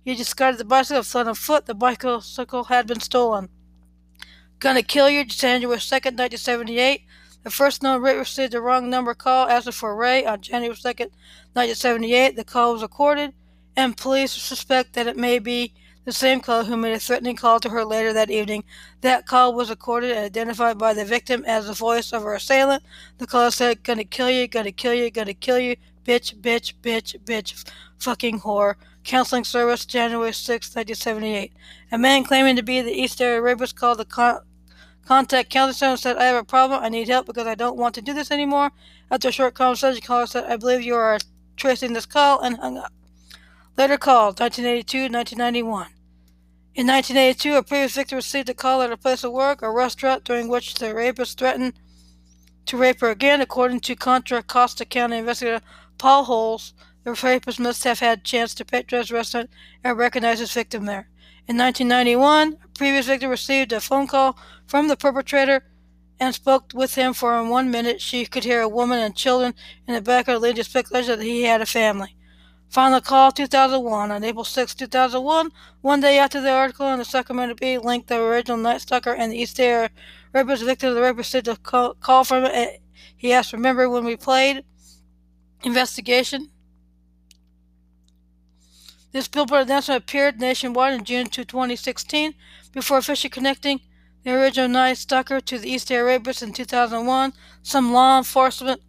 he 0.03 0.15
discarded 0.15 0.59
the 0.59 0.65
bicycle, 0.65 1.03
fled 1.03 1.27
on 1.27 1.35
foot. 1.35 1.67
The 1.67 1.75
bicycle 1.75 2.63
had 2.65 2.87
been 2.87 2.99
stolen. 2.99 3.49
Gonna 4.59 4.83
kill 4.83 5.09
you, 5.09 5.25
January 5.25 5.77
2nd, 5.77 6.17
1978. 6.17 7.03
The 7.43 7.51
first 7.51 7.81
known 7.81 8.01
rape 8.01 8.17
received 8.17 8.53
the 8.53 8.61
wrong 8.61 8.89
number 8.89 9.13
call, 9.13 9.47
asking 9.47 9.73
for 9.73 9.95
Ray 9.95 10.25
on 10.25 10.41
January 10.41 10.75
2nd, 10.75 11.11
1978. 11.53 12.35
The 12.35 12.43
call 12.43 12.73
was 12.73 12.81
recorded, 12.81 13.33
and 13.75 13.97
police 13.97 14.31
suspect 14.31 14.93
that 14.93 15.07
it 15.07 15.17
may 15.17 15.39
be 15.39 15.73
the 16.05 16.11
same 16.11 16.39
caller 16.39 16.63
who 16.63 16.77
made 16.77 16.93
a 16.93 16.99
threatening 16.99 17.35
call 17.35 17.59
to 17.59 17.69
her 17.69 17.85
later 17.85 18.13
that 18.13 18.31
evening. 18.31 18.63
That 19.01 19.25
call 19.25 19.53
was 19.53 19.69
recorded 19.69 20.11
and 20.11 20.25
identified 20.25 20.77
by 20.77 20.93
the 20.93 21.05
victim 21.05 21.43
as 21.45 21.67
the 21.67 21.73
voice 21.73 22.11
of 22.11 22.23
her 22.23 22.35
assailant. 22.35 22.83
The 23.19 23.27
caller 23.27 23.51
said, 23.51 23.83
Gonna 23.83 24.03
kill 24.03 24.29
you, 24.29 24.47
gonna 24.47 24.71
kill 24.71 24.93
you, 24.93 25.11
gonna 25.11 25.33
kill 25.33 25.59
you, 25.59 25.75
bitch, 26.05 26.35
bitch, 26.41 26.73
bitch, 26.81 27.17
bitch, 27.23 27.69
fucking 27.99 28.41
whore. 28.41 28.75
Counseling 29.03 29.43
Service, 29.43 29.85
January 29.85 30.33
6, 30.33 30.75
1978. 30.75 31.53
A 31.91 31.97
man 31.97 32.23
claiming 32.23 32.55
to 32.55 32.63
be 32.63 32.81
the 32.81 32.91
East 32.91 33.19
Area 33.21 33.41
rapist 33.41 33.75
called 33.75 33.97
the 33.97 34.05
con- 34.05 34.41
contact 35.05 35.49
counseling 35.49 35.73
center 35.73 35.91
and 35.91 35.99
said, 35.99 36.17
I 36.17 36.25
have 36.25 36.35
a 36.35 36.43
problem. 36.43 36.83
I 36.83 36.89
need 36.89 37.07
help 37.07 37.25
because 37.25 37.47
I 37.47 37.55
don't 37.55 37.77
want 37.77 37.95
to 37.95 38.01
do 38.01 38.13
this 38.13 38.31
anymore. 38.31 38.71
After 39.09 39.29
a 39.29 39.31
short 39.31 39.55
conversation, 39.55 39.95
the 39.95 40.01
caller 40.01 40.27
said, 40.27 40.45
I 40.45 40.57
believe 40.57 40.81
you 40.81 40.95
are 40.95 41.17
tracing 41.57 41.93
this 41.93 42.05
call 42.05 42.41
and 42.41 42.57
hung 42.57 42.77
up. 42.77 42.93
Later 43.81 43.97
called, 43.97 44.39
1982 44.39 45.11
1991. 45.11 45.87
In 46.75 46.85
1982, 46.85 47.55
a 47.55 47.63
previous 47.63 47.95
victim 47.95 48.17
received 48.17 48.47
a 48.47 48.53
call 48.53 48.83
at 48.83 48.91
a 48.91 48.95
place 48.95 49.23
of 49.23 49.31
work, 49.31 49.63
a 49.63 49.71
restaurant, 49.71 50.23
during 50.23 50.47
which 50.47 50.75
the 50.75 50.93
rapist 50.93 51.39
threatened 51.39 51.73
to 52.67 52.77
rape 52.77 52.99
her 52.99 53.09
again, 53.09 53.41
according 53.41 53.79
to 53.79 53.95
Contra 53.95 54.43
Costa 54.43 54.85
County 54.85 55.17
investigator 55.17 55.65
Paul 55.97 56.25
Holes. 56.25 56.75
The 57.05 57.13
rapist 57.13 57.59
must 57.59 57.83
have 57.83 57.97
had 57.97 58.19
a 58.19 58.21
chance 58.21 58.53
to 58.53 58.65
patronize 58.65 59.09
the 59.09 59.15
restaurant 59.15 59.49
and 59.83 59.97
recognize 59.97 60.37
his 60.37 60.53
victim 60.53 60.85
there. 60.85 61.09
In 61.47 61.57
1991, 61.57 62.59
a 62.63 62.67
previous 62.77 63.07
victim 63.07 63.31
received 63.31 63.73
a 63.73 63.81
phone 63.81 64.05
call 64.05 64.37
from 64.67 64.89
the 64.89 64.95
perpetrator 64.95 65.63
and 66.19 66.35
spoke 66.35 66.71
with 66.75 66.93
him 66.93 67.15
for 67.15 67.43
one 67.43 67.71
minute. 67.71 67.99
She 67.99 68.27
could 68.27 68.43
hear 68.43 68.61
a 68.61 68.69
woman 68.69 68.99
and 68.99 69.15
children 69.15 69.55
in 69.87 69.95
the 69.95 70.01
background 70.03 70.43
leading 70.43 70.57
to 70.57 70.69
speculation 70.69 71.17
that 71.17 71.25
he 71.25 71.45
had 71.45 71.61
a 71.61 71.65
family. 71.65 72.15
Final 72.71 73.01
call 73.01 73.33
2001 73.33 74.11
on 74.11 74.23
April 74.23 74.45
6, 74.45 74.75
2001, 74.75 75.51
one 75.81 75.99
day 75.99 76.17
after 76.17 76.39
the 76.39 76.49
article 76.49 76.87
in 76.87 76.99
the 76.99 77.03
Sacramento 77.05 77.55
Bee 77.55 77.77
linked 77.77 78.07
the 78.07 78.17
original 78.17 78.57
Night 78.57 78.79
Stalker 78.79 79.11
and 79.11 79.29
the 79.29 79.37
East 79.37 79.59
Air 79.59 79.89
rapist 80.31 80.63
victim 80.63 80.95
of 80.95 81.17
the 81.17 81.23
said 81.25 81.43
to 81.43 81.57
call, 81.57 81.95
call 81.95 82.23
from 82.23 82.45
it. 82.45 82.81
He 83.17 83.33
asked, 83.33 83.51
Remember 83.51 83.89
when 83.89 84.05
we 84.05 84.15
played? 84.15 84.63
Investigation. 85.63 86.49
This 89.11 89.27
billboard 89.27 89.63
announcement 89.63 90.03
appeared 90.03 90.39
nationwide 90.39 90.93
in 90.93 91.03
June 91.03 91.27
2016 91.27 92.35
before 92.71 92.99
officially 92.99 93.29
connecting 93.29 93.81
the 94.23 94.31
original 94.31 94.69
Night 94.69 94.97
Stalker 94.97 95.41
to 95.41 95.59
the 95.59 95.69
East 95.69 95.91
Air 95.91 96.05
Rapist 96.05 96.41
in 96.41 96.53
2001. 96.53 97.33
Some 97.63 97.91
law 97.91 98.17
enforcement 98.17 98.81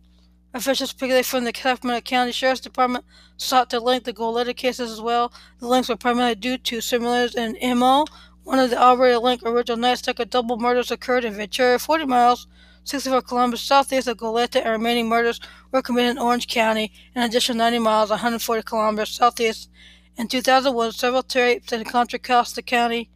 officials, 0.55 0.93
particularly 0.93 1.23
from 1.23 1.45
the 1.45 1.53
Sacramento 1.55 2.03
County 2.03 2.33
Sheriff's 2.33 2.61
Department, 2.61 3.05
sought 3.37 3.71
to 3.71 3.81
link 3.81 4.05
the 4.05 4.13
Goleta 4.13 4.55
cases 4.55 4.91
as 4.91 5.01
well. 5.01 5.33
The 5.59 5.67
links 5.67 5.89
were 5.89 5.97
primarily 5.97 6.35
due 6.35 6.59
to 6.59 6.81
similarities 6.81 7.35
in 7.35 7.79
MO. 7.79 8.07
One 8.45 8.59
of 8.59 8.71
the 8.71 8.81
already 8.81 9.17
linked 9.17 9.45
original 9.47 9.79
Night 9.79 9.99
Stalker 9.99 10.25
double 10.25 10.59
murders 10.59 10.91
occurred 10.91 11.25
in 11.25 11.35
Ventura, 11.35 11.79
40 11.79 12.07
miles 12.07 12.47
64 12.85 13.23
kilometers 13.23 13.61
southeast 13.61 14.09
of 14.09 14.17
Goleta, 14.17 14.57
and 14.57 14.71
remaining 14.71 15.09
murders 15.09 15.41
were 15.71 15.83
committed 15.83 16.11
in 16.11 16.19
Orange 16.19 16.49
County, 16.49 16.93
an 17.15 17.23
additional 17.23 17.59
90 17.59 17.79
miles 17.79 18.11
140 18.11 18.63
kilometers 18.63 19.11
southeast 19.11 19.71
in 20.17 20.27
2001, 20.27 20.93
several 20.93 21.25
rapes 21.35 21.73
in 21.73 21.85
Contra 21.85 22.19
Costa 22.19 22.61
County, 22.61 23.09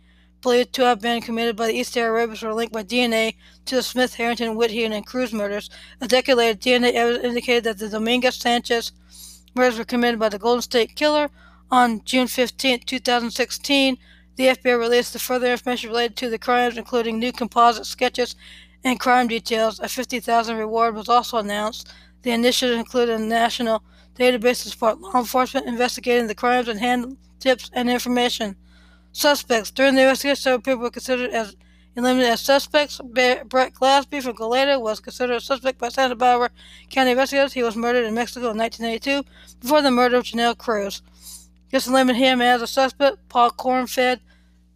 believed 0.43 0.73
to 0.75 0.83
have 0.83 1.01
been 1.01 1.21
committed 1.21 1.57
by 1.57 1.67
the 1.67 1.75
East 1.75 1.95
Rapists, 1.95 2.43
were 2.43 2.55
linked 2.55 2.73
by 2.73 2.83
DNA 2.83 3.35
to 3.65 3.77
the 3.77 3.83
Smith, 3.83 4.15
Harrington, 4.15 4.57
Whitney, 4.57 4.85
and 4.85 5.07
Cruz 5.07 5.33
murders. 5.33 5.71
A 6.01 6.09
decade 6.09 6.37
later, 6.37 6.59
DNA 6.59 6.93
evidence 6.93 7.25
indicated 7.25 7.65
that 7.65 7.79
the 7.79 7.89
Dominguez 7.89 8.37
Sanchez 8.37 8.93
murders 9.55 9.79
were 9.79 9.85
committed 9.85 10.21
by 10.21 10.29
the 10.29 10.39
Golden 10.39 10.63
State 10.63 10.95
Killer. 10.95 11.31
On 11.71 12.03
June 12.05 12.29
15, 12.29 12.81
2016, 12.81 13.99
the 14.37 14.49
FBI 14.49 14.79
released 14.79 15.13
the 15.13 15.19
further 15.19 15.51
information 15.51 15.91
related 15.91 16.17
to 16.19 16.29
the 16.29 16.39
crimes, 16.39 16.77
including 16.77 17.19
new 17.19 17.33
composite 17.33 17.87
sketches 17.87 18.37
and 18.85 19.01
crime 19.01 19.29
details. 19.29 19.81
A 19.81 19.89
50,000 19.89 20.57
reward 20.57 20.95
was 20.95 21.09
also 21.09 21.39
announced. 21.39 21.93
The 22.23 22.31
initiative 22.31 22.79
included 22.79 23.21
a 23.21 23.25
national 23.25 23.83
database 24.15 24.63
to 24.63 24.71
support 24.71 25.01
law 25.01 25.17
enforcement 25.17 25.67
investigating 25.67 26.27
the 26.27 26.35
crimes 26.35 26.69
and 26.69 26.79
hand 26.79 27.17
tips 27.41 27.71
and 27.73 27.91
information. 27.91 28.57
Suspects. 29.17 29.71
During 29.71 29.95
the 29.95 30.03
investigation, 30.03 30.37
several 30.37 30.61
people 30.61 30.83
were 30.83 30.91
considered 30.91 31.31
as 31.31 31.57
eliminated 31.97 32.35
as 32.35 32.43
suspects. 32.43 33.01
Brett 33.03 33.49
Glasby 33.49 34.23
from 34.23 34.37
Goleta 34.37 34.79
was 34.79 35.01
considered 35.01 35.37
a 35.37 35.41
suspect 35.41 35.79
by 35.79 35.89
Santa 35.89 36.15
Barbara 36.15 36.51
County 36.91 37.13
investigators. 37.13 37.55
He 37.55 37.63
was 37.63 37.77
murdered 37.77 38.05
in 38.05 38.13
Mexico 38.13 38.51
in 38.51 38.59
1982 38.59 39.27
before 39.63 39.81
the 39.81 39.91
murder 39.91 40.19
of 40.19 40.25
Janelle 40.25 40.59
Cruz. 40.59 41.01
This 41.71 41.87
eliminated 41.87 42.29
him 42.29 42.43
as 42.43 42.61
a 42.61 42.67
suspect. 42.67 43.27
Paul 43.31 43.53
Cornfed 43.53 44.21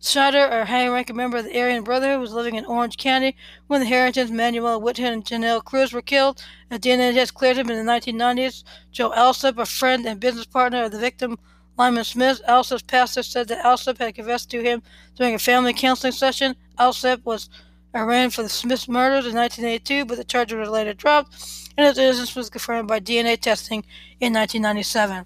Schneider, 0.00 0.46
a 0.46 0.64
high-ranking 0.64 1.16
member 1.16 1.36
of 1.36 1.44
the 1.44 1.60
Aryan 1.60 1.84
Brotherhood, 1.84 2.20
was 2.20 2.32
living 2.32 2.54
in 2.54 2.64
Orange 2.64 2.96
County 2.96 3.36
when 3.66 3.80
the 3.80 3.86
Harringtons, 3.86 4.30
Manuel 4.30 4.80
Whithead, 4.80 5.12
and 5.12 5.22
Janelle 5.22 5.62
Cruz 5.62 5.92
were 5.92 6.00
killed. 6.00 6.42
A 6.70 6.78
DNA 6.78 7.12
test 7.12 7.34
cleared 7.34 7.58
him 7.58 7.68
in 7.68 7.84
the 7.84 7.92
1990s. 7.92 8.64
Joe 8.90 9.12
Alsop, 9.12 9.58
a 9.58 9.66
friend 9.66 10.06
and 10.06 10.18
business 10.18 10.46
partner 10.46 10.84
of 10.84 10.92
the 10.92 10.98
victim, 10.98 11.38
Lyman 11.80 12.04
Smith, 12.04 12.42
Alsop's 12.46 12.82
pastor 12.82 13.22
said 13.22 13.48
that 13.48 13.64
Alsop 13.64 13.96
had 13.96 14.14
confessed 14.14 14.50
to 14.50 14.60
him 14.60 14.82
during 15.16 15.34
a 15.34 15.38
family 15.38 15.72
counseling 15.72 16.12
session. 16.12 16.54
Alsop 16.78 17.24
was 17.24 17.48
arraigned 17.94 18.34
for 18.34 18.42
the 18.42 18.50
Smith 18.50 18.86
murders 18.86 19.24
in 19.24 19.34
1982, 19.34 20.04
but 20.04 20.18
the 20.18 20.24
charges 20.24 20.58
were 20.58 20.68
later 20.68 20.92
dropped, 20.92 21.32
and 21.78 21.86
his 21.86 21.96
innocence 21.96 22.36
was 22.36 22.50
confirmed 22.50 22.86
by 22.86 23.00
DNA 23.00 23.40
testing 23.40 23.82
in 24.20 24.34
1997. 24.34 25.24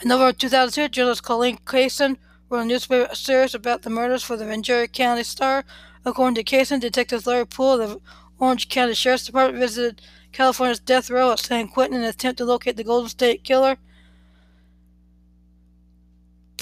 In 0.00 0.08
November 0.08 0.32
2002, 0.32 0.88
journalist 0.88 1.22
Colleen 1.22 1.58
Cason 1.66 2.16
wrote 2.48 2.62
a 2.62 2.64
newspaper 2.64 3.14
series 3.14 3.54
about 3.54 3.82
the 3.82 3.90
murders 3.90 4.22
for 4.22 4.38
the 4.38 4.46
Ventura 4.46 4.88
County 4.88 5.24
Star. 5.24 5.62
According 6.06 6.36
to 6.36 6.42
Cason, 6.42 6.80
Detective 6.80 7.26
Larry 7.26 7.46
Poole 7.46 7.82
of 7.82 7.90
the 7.90 8.00
Orange 8.38 8.70
County 8.70 8.94
Sheriff's 8.94 9.26
Department 9.26 9.60
visited 9.60 10.00
California's 10.32 10.80
death 10.80 11.10
row 11.10 11.32
at 11.32 11.38
San 11.38 11.68
Quentin 11.68 11.98
in 11.98 12.04
an 12.04 12.08
attempt 12.08 12.38
to 12.38 12.46
locate 12.46 12.78
the 12.78 12.84
Golden 12.84 13.10
State 13.10 13.44
Killer. 13.44 13.76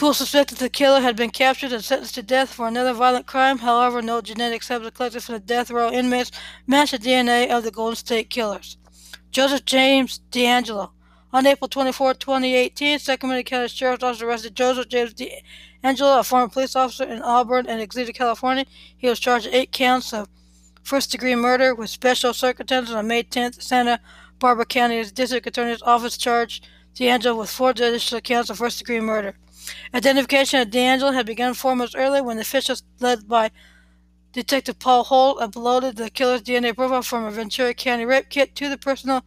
Poole 0.03 0.15
suspected 0.15 0.59
the 0.59 0.69
killer 0.69 1.01
had 1.01 1.15
been 1.15 1.31
captured 1.31 1.73
and 1.73 1.85
sentenced 1.85 2.17
to 2.17 2.25
death 2.25 2.53
for 2.53 2.67
another 2.67 2.93
violent 2.93 3.25
crime. 3.25 3.59
However, 3.59 4.03
no 4.03 4.21
genetic 4.21 4.65
samples 4.65 4.91
collected 4.91 5.23
from 5.23 5.35
the 5.35 5.39
death 5.39 5.71
row 5.71 5.93
inmates 5.93 6.33
matched 6.67 6.91
the 6.91 6.99
DNA 6.99 7.49
of 7.49 7.63
the 7.63 7.71
Golden 7.71 7.95
State 7.95 8.29
Killers. 8.29 8.79
Joseph 9.31 9.65
James 9.65 10.21
DeAngelo. 10.33 10.91
On 11.33 11.47
April 11.47 11.69
24, 11.69 12.15
2018, 12.15 12.99
Sacramento 12.99 13.49
County 13.49 13.69
Sheriff's 13.69 14.03
Office 14.03 14.23
arrested 14.23 14.57
Joseph 14.57 14.89
James 14.89 15.15
DeAngelo, 15.15 16.19
a 16.19 16.25
former 16.25 16.49
police 16.49 16.75
officer 16.75 17.05
in 17.05 17.23
Auburn 17.23 17.69
and 17.69 17.81
Exeter, 17.81 18.11
California. 18.11 18.65
He 18.97 19.09
was 19.09 19.21
charged 19.21 19.47
with 19.47 19.55
eight 19.55 19.71
counts 19.71 20.13
of 20.13 20.29
first 20.83 21.13
degree 21.13 21.37
murder 21.37 21.77
with 21.77 21.91
special 21.91 22.35
circumstances 22.35 22.93
on 22.93 23.07
May 23.07 23.23
10th. 23.23 23.63
Santa 23.63 24.01
Barbara 24.41 24.67
County 24.67 25.05
District 25.05 25.47
Attorney's 25.47 25.81
Office 25.83 26.17
charged 26.17 26.67
DeAngelo 26.97 27.39
with 27.39 27.51
four 27.51 27.71
additional 27.71 28.21
counts 28.21 28.51
of 28.51 28.59
first 28.59 28.81
degree 28.81 28.99
murder. 28.99 29.37
Identification 29.95 30.61
of 30.61 30.69
DeAngelo 30.69 31.15
had 31.15 31.27
begun 31.27 31.55
four 31.55 31.77
months 31.77 31.95
earlier 31.95 32.23
when 32.23 32.39
officials 32.39 32.83
led 33.01 33.29
by 33.29 33.51
Detective 34.33 34.79
Paul 34.79 35.05
Holes 35.05 35.41
uploaded 35.41 35.97
the 35.97 36.09
killer's 36.09 36.43
DNA 36.43 36.75
profile 36.75 37.03
from 37.03 37.25
a 37.25 37.31
Ventura 37.31 37.75
County 37.75 38.05
rape 38.07 38.31
kit 38.31 38.55
to 38.57 38.69
the 38.69 38.79
personal 38.79 39.23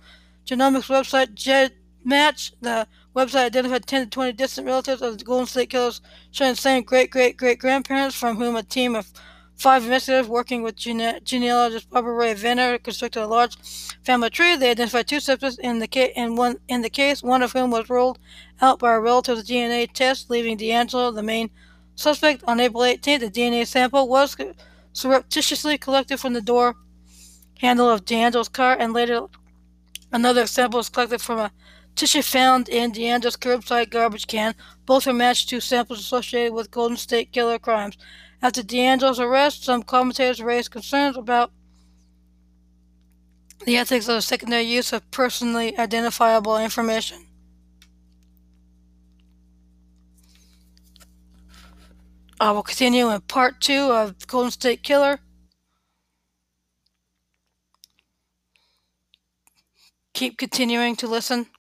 genomics 0.45 0.89
website 0.89 1.36
GEDmatch. 1.36 2.54
The 2.60 2.88
website 3.15 3.45
identified 3.45 3.86
10 3.86 4.06
to 4.06 4.10
20 4.10 4.34
distant 4.34 4.67
relatives 4.67 5.02
of 5.02 5.17
the 5.19 5.24
Golden 5.24 5.45
State 5.45 5.69
Killers, 5.69 6.02
showing 6.32 6.54
the 6.54 6.58
same 6.58 6.84
great 6.84 7.12
great 7.12 7.38
great 7.38 7.60
grandparents, 7.60 8.15
from 8.15 8.38
whom 8.38 8.56
a 8.56 8.63
team 8.63 8.95
of 8.95 9.12
five 9.58 9.84
investigators 9.84 10.28
working 10.28 10.62
with 10.63 10.76
gene- 10.76 11.20
genealogist 11.24 11.89
Barbara 11.89 12.13
Rae-Venter 12.13 12.78
constructed 12.80 13.24
a 13.24 13.28
large 13.28 13.56
family 14.04 14.30
tree. 14.30 14.56
They 14.56 14.72
identified 14.72 15.08
two 15.08 15.20
suspects 15.20 15.58
in 15.58 15.80
the, 15.80 15.88
ca- 15.88 16.13
in, 16.15 16.36
one, 16.36 16.58
in 16.68 16.82
the 16.82 16.89
case, 16.89 17.24
one 17.24 17.41
of 17.41 17.54
whom 17.54 17.72
was 17.72 17.89
ruled 17.89 18.20
out 18.62 18.80
by 18.80 18.94
a 18.94 19.00
relative's 19.00 19.48
DNA 19.50 19.91
test, 19.91 20.30
leaving 20.30 20.58
DeAngelo 20.58 21.13
the 21.15 21.24
main 21.24 21.50
suspect. 21.96 22.44
On 22.48 22.60
April 22.60 22.84
18th, 22.84 23.20
the 23.20 23.30
DNA 23.30 23.65
sample 23.65 24.08
was 24.08 24.36
surreptitiously 24.94 25.78
collected 25.78 26.20
from 26.20 26.34
the 26.34 26.41
door 26.41 26.76
handle 27.60 27.89
of 27.89 28.06
DeAngelo's 28.06 28.50
car, 28.50 28.76
and 28.78 28.94
later 28.94 29.22
another 30.12 30.46
sample 30.46 30.78
was 30.78 30.89
collected 30.89 31.22
from 31.22 31.39
a 31.39 31.52
Tissue 31.96 32.22
found 32.24 32.68
in 32.68 32.91
DeAngelo's 32.91 33.38
curbside 33.38 33.89
garbage 33.89 34.28
can. 34.28 34.54
Both 34.86 35.06
were 35.06 35.13
matched 35.13 35.48
to 35.50 35.62
samples 35.62 36.00
associated 36.00 36.54
with 36.54 36.70
Golden 36.70 36.98
State 36.98 37.32
Killer 37.32 37.58
crimes. 37.58 37.98
After 38.46 38.62
DeAngelo's 38.62 39.20
arrest, 39.20 39.64
some 39.64 39.82
commentators 39.82 40.40
raised 40.40 40.70
concerns 40.70 41.18
about 41.18 41.52
the 43.66 43.76
ethics 43.76 44.08
of 44.08 44.24
secondary 44.24 44.62
use 44.62 44.94
of 44.94 45.10
personally 45.10 45.76
identifiable 45.80 46.56
information. 46.56 47.26
I 52.40 52.52
will 52.52 52.62
continue 52.62 53.10
in 53.10 53.22
part 53.22 53.62
two 53.62 53.92
of 53.92 54.28
Golden 54.28 54.52
State 54.52 54.84
Killer. 54.84 55.22
Keep 60.14 60.38
continuing 60.38 60.96
to 60.98 61.08
listen. 61.08 61.48